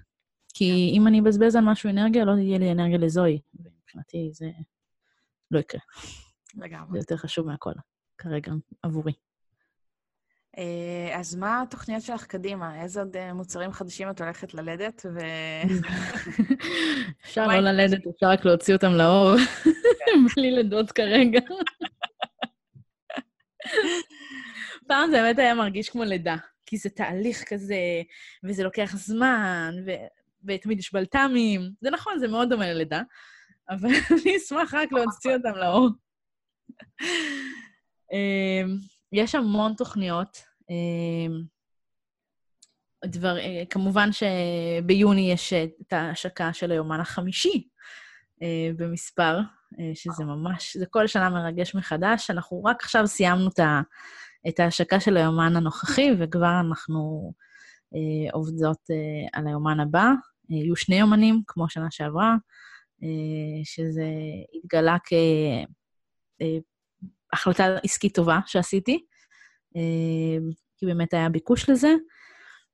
[0.54, 3.40] כי אם אני אבזבז על משהו אנרגיה, לא תהיה לי אנרגיה לזוהי.
[3.54, 4.50] מבחינתי זה
[5.50, 5.80] לא יקרה.
[6.54, 6.92] לגמרי.
[6.92, 7.72] זה יותר חשוב מהכל,
[8.18, 9.12] כרגע, עבורי.
[10.58, 12.82] אה, אז מה התוכניות שלך קדימה?
[12.82, 15.06] איזה עוד אה, מוצרים חדשים את הולכת ללדת?
[15.14, 15.18] ו...
[17.24, 19.32] אפשר לא ללדת, אפשר רק להוציא אותם לאור,
[20.36, 21.40] בלי לידות כרגע.
[24.88, 26.36] פעם זה באמת היה מרגיש כמו לידה,
[26.66, 27.76] כי זה תהליך כזה,
[28.44, 29.90] וזה לוקח זמן, ו...
[30.44, 31.70] ותמיד יש בלת"מים.
[31.80, 33.02] זה נכון, זה מאוד דומה ללידה,
[33.70, 33.88] אבל
[34.22, 35.88] אני אשמח רק להוציא אותם לאור.
[38.12, 38.76] אמ,
[39.12, 40.47] יש המון תוכניות.
[40.70, 41.42] אמ,
[43.04, 47.68] דבר, אה, כמובן שביוני יש את ההשקה של היומן החמישי
[48.42, 49.38] אה, במספר,
[49.80, 52.30] אה, שזה ממש, זה כל שנה מרגש מחדש.
[52.30, 53.50] אנחנו רק עכשיו סיימנו
[54.48, 57.32] את ההשקה של היומן הנוכחי, וכבר אנחנו
[58.32, 58.78] עובדות
[59.32, 60.10] על היומן הבא.
[60.48, 62.34] יהיו שני יומנים, כמו שנה שעברה,
[63.64, 64.06] שזה
[64.54, 64.96] התגלה
[67.32, 69.04] כהחלטה עסקית טובה שעשיתי.
[69.76, 71.94] אה, כי באמת היה ביקוש לזה,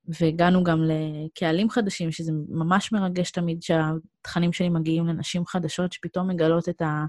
[0.08, 6.68] והגענו גם לקהלים חדשים, שזה ממש מרגש תמיד שהתכנים שלי מגיעים לנשים חדשות שפתאום מגלות
[6.68, 7.04] את, ה,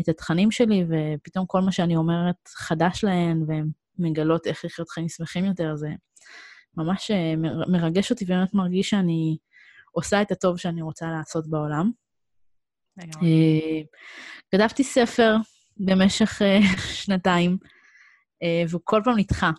[0.00, 3.68] את התכנים שלי, ופתאום כל מה שאני אומרת חדש להן, והן
[3.98, 5.88] מגלות איך לחיות חיים שמחים יותר, זה
[6.76, 7.34] ממש אה,
[7.68, 9.36] מרגש אותי, ובאמת מרגיש שאני
[9.92, 11.90] עושה את הטוב שאני רוצה לעשות בעולם.
[12.98, 13.80] אה,
[14.50, 15.36] כתבתי ספר
[15.76, 16.42] במשך
[16.94, 17.79] שנתיים, אה,
[18.68, 19.50] והוא כל פעם נדחה.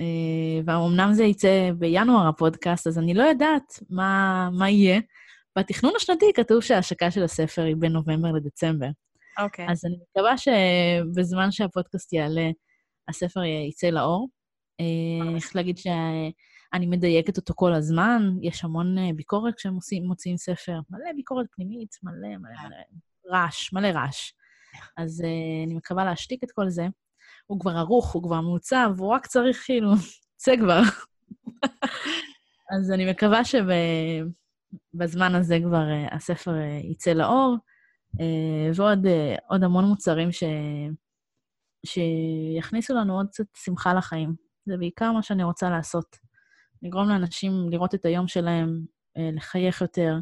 [0.00, 5.00] אה, ואומנם זה יצא בינואר, הפודקאסט, אז אני לא יודעת מה, מה יהיה.
[5.58, 8.88] בתכנון השנתי כתוב שההשקה של הספר היא בין נובמבר לדצמבר.
[9.38, 9.66] אוקיי.
[9.66, 9.70] Okay.
[9.70, 12.50] אז אני מקווה שבזמן שהפודקאסט יעלה,
[13.08, 14.28] הספר יצא לאור.
[14.80, 20.80] אה, אני חייבת להגיד שאני מדייקת אותו כל הזמן, יש המון ביקורת כשהם מוציאים ספר,
[20.90, 24.32] מלא ביקורת פנימית, מלא מלא מלא רעש, מלא רעש.
[24.96, 25.22] אז
[25.66, 26.86] אני מקווה להשתיק את כל זה.
[27.46, 29.92] הוא כבר ערוך, הוא כבר מעוצב, הוא רק צריך כאילו,
[30.42, 30.80] צא כבר.
[32.70, 33.40] אז אני מקווה
[34.94, 37.56] שבזמן הזה כבר uh, הספר uh, יצא לאור,
[38.16, 38.20] uh,
[38.76, 40.44] ועוד המון מוצרים ש...
[41.86, 44.34] שיכניסו לנו עוד קצת שמחה לחיים.
[44.66, 46.16] זה בעיקר מה שאני רוצה לעשות.
[46.82, 48.84] לגרום לאנשים לראות את היום שלהם,
[49.16, 50.16] לחייך יותר,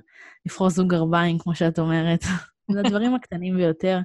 [0.47, 2.21] לפרוס זוג גרביים, כמו שאת אומרת.
[2.73, 3.99] זה הדברים הקטנים ביותר.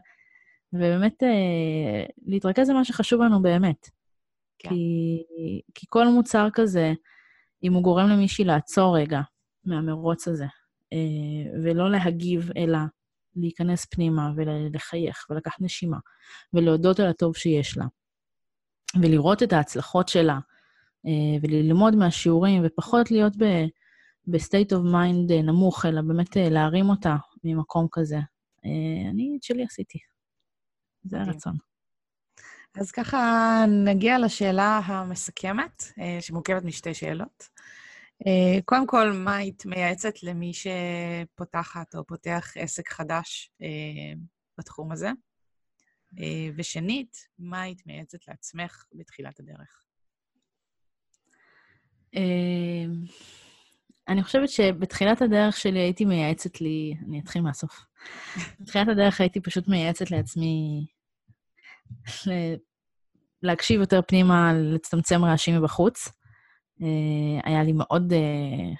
[0.73, 3.89] ובאמת אה, להתרכז במה שחשוב לנו באמת.
[4.59, 4.69] כן.
[4.69, 5.23] כי,
[5.75, 6.93] כי כל מוצר כזה,
[7.63, 9.21] אם הוא גורם למישהי לעצור רגע
[9.65, 10.45] מהמרוץ הזה,
[10.93, 12.79] אה, ולא להגיב, אלא
[13.35, 15.97] להיכנס פנימה ולחייך ולקחת נשימה,
[16.53, 17.85] ולהודות על הטוב שיש לה,
[19.01, 20.39] ולראות את ההצלחות שלה,
[21.05, 23.33] אה, וללמוד מהשיעורים, ופחות להיות
[24.27, 28.19] ב-state of mind נמוך, אלא באמת להרים אותה ממקום כזה.
[29.11, 29.97] אני את שלי עשיתי.
[31.09, 31.57] זה הרצון.
[32.75, 33.19] אז ככה
[33.85, 37.47] נגיע לשאלה המסכמת, אה, שמורכבת משתי שאלות.
[38.27, 43.67] אה, קודם כל, מה היית מייעצת למי שפותחת או פותח עסק חדש אה,
[44.57, 45.09] בתחום הזה?
[46.55, 49.83] ושנית, מה היית מייעצת לעצמך בתחילת הדרך?
[54.07, 57.85] אני חושבת שבתחילת הדרך שלי הייתי מייעצת לי, אני אתחיל מהסוף.
[58.59, 60.85] בתחילת הדרך הייתי פשוט מייעצת לעצמי
[63.43, 66.09] להקשיב יותר פנימה, לצמצם רעשים מבחוץ.
[66.81, 68.13] אה, היה לי מאוד...
[68.13, 68.73] אה,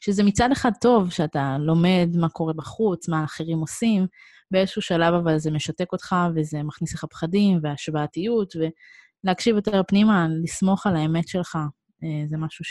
[0.00, 4.06] שזה מצד אחד טוב, שאתה לומד מה קורה בחוץ, מה אחרים עושים,
[4.50, 10.86] באיזשהו שלב אבל זה משתק אותך וזה מכניס לך פחדים והשוואתיות, ולהקשיב יותר פנימה, לסמוך
[10.86, 11.58] על האמת שלך,
[12.04, 12.64] אה, זה משהו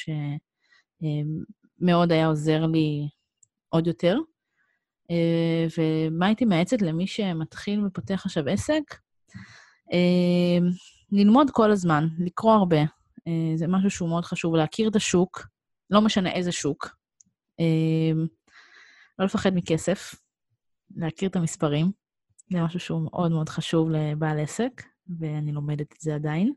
[1.82, 3.10] שמאוד היה עוזר לי
[3.70, 4.18] עוד יותר.
[5.78, 8.84] ומה הייתי מעצת למי שמתחיל ופותח עכשיו עסק?
[9.94, 10.68] אה,
[11.12, 12.80] ללמוד כל הזמן, לקרוא הרבה.
[13.28, 15.48] אה, זה משהו שהוא מאוד חשוב, להכיר את השוק,
[15.90, 16.96] לא משנה איזה שוק.
[17.60, 18.24] אה,
[19.20, 20.16] לא לפחד מכסף,
[20.96, 21.92] להכיר את המספרים.
[22.52, 24.84] זה משהו שהוא מאוד מאוד חשוב לבעל עסק,
[25.20, 26.54] ואני לומדת את זה עדיין.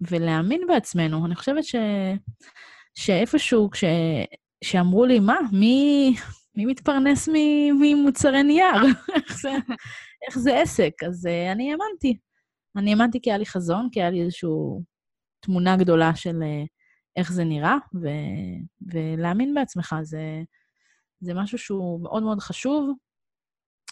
[0.00, 1.26] ולהאמין בעצמנו.
[1.26, 1.74] אני חושבת ש...
[2.94, 3.84] שאיפשהו, כש...
[4.64, 6.14] שאמרו לי, מה, מי,
[6.54, 7.28] מי מתפרנס
[7.80, 8.82] ממוצרי נייר?
[10.26, 10.92] איך זה, עסק?
[11.06, 12.18] אז uh, אני האמנתי.
[12.76, 14.48] אני האמנתי כי היה לי חזון, כי היה לי איזושהי
[15.40, 16.66] תמונה גדולה של uh,
[17.16, 18.08] איך זה נראה, ו...
[18.92, 20.42] ולהאמין בעצמך זה,
[21.20, 22.90] זה משהו שהוא מאוד מאוד חשוב,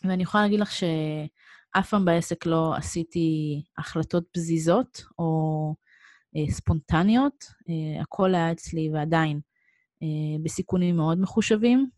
[0.05, 5.75] ואני יכולה להגיד לך שאף פעם בעסק לא עשיתי החלטות פזיזות או
[6.37, 9.41] uh, ספונטניות, uh, הכל היה אצלי ועדיין
[10.45, 11.91] בסיכונים מאוד מחושבים,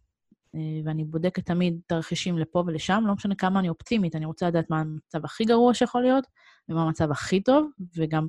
[0.84, 4.80] ואני בודקת תמיד תרחישים לפה ולשם, לא משנה כמה אני אופטימית, אני רוצה לדעת מה
[4.80, 6.26] המצב הכי גרוע שיכול להיות,
[6.68, 8.26] ומה המצב הכי טוב, וגם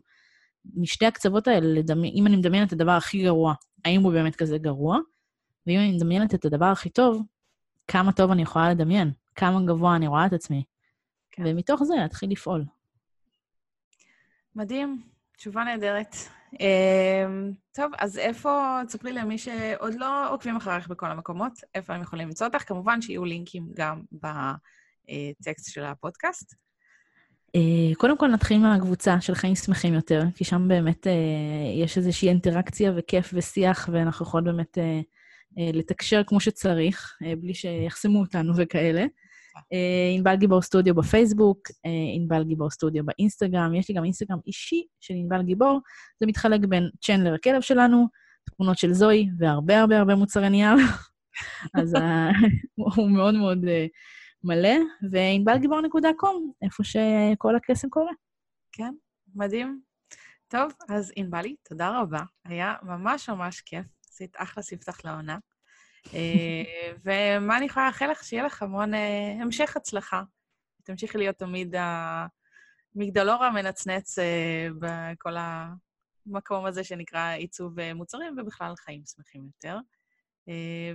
[0.76, 3.54] משתי הקצוות האלה, לדמי, אם אני מדמיינת את הדבר הכי גרוע,
[3.86, 4.98] האם הוא באמת כזה גרוע?
[5.68, 7.22] ואם אני מדמיינת את הדבר הכי טוב,
[7.88, 10.64] כמה טוב אני יכולה לדמיין, כמה גבוה אני רואה את עצמי.
[11.32, 11.44] כן.
[11.46, 12.66] ומתוך זה להתחיל לפעול.
[14.56, 15.04] מדהים,
[15.38, 16.16] תשובה נהדרת.
[16.60, 22.28] אמ, טוב, אז איפה, תספרי למי שעוד לא עוקבים אחריך בכל המקומות, איפה הם יכולים
[22.28, 22.68] למצוא אותך?
[22.68, 26.56] כמובן שיהיו לינקים גם בטקסט של הפודקאסט.
[27.56, 31.14] אה, קודם כל נתחיל מהקבוצה של חיים שמחים יותר, כי שם באמת אה,
[31.84, 35.02] יש איזושהי אינטראקציה וכיף ושיח, ואנחנו יכולים באמת אה,
[35.74, 39.06] לתקשר כמו שצריך, בלי שיחסמו אותנו וכאלה.
[40.16, 41.60] ענבל גיבור סטודיו בפייסבוק,
[42.16, 45.80] ענבל גיבור סטודיו באינסטגרם, יש לי גם אינסטגרם אישי של ענבל גיבור,
[46.20, 48.07] זה מתחלק בין צ'נדלר הכלב שלנו,
[48.55, 50.76] תמונות של זוהי והרבה הרבה הרבה מוצרי נייר,
[51.80, 51.93] אז
[52.97, 53.66] הוא מאוד מאוד
[54.43, 54.76] מלא,
[55.12, 58.12] וענבלגיבור.קום, איפה שכל הקסם קורה.
[58.72, 58.93] כן,
[59.36, 59.82] מדהים.
[60.47, 62.22] טוב, אז ענבלי, תודה רבה.
[62.45, 63.86] היה ממש ממש כיף.
[64.20, 65.38] עשית אחלה ספתח לעונה.
[66.14, 68.24] אה, ומה אני יכולה לאחל לך?
[68.24, 70.24] שיהיה לך המון אה, המשך הצלחה.
[70.84, 71.76] תמשיכי להיות תמיד
[72.95, 75.36] המגדלור המנצנץ אה, בכל
[76.26, 79.78] המקום הזה שנקרא עיצוב מוצרים, ובכלל חיים שמחים יותר.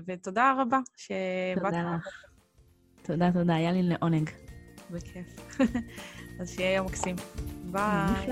[0.07, 1.65] ותודה רבה שבאת.
[1.65, 2.25] תודה לך.
[3.03, 4.31] תודה, תודה, היה לי לעונג.
[4.91, 5.59] בכיף.
[6.41, 7.17] אז שיהיה יום מקסים.
[7.73, 8.27] ביי.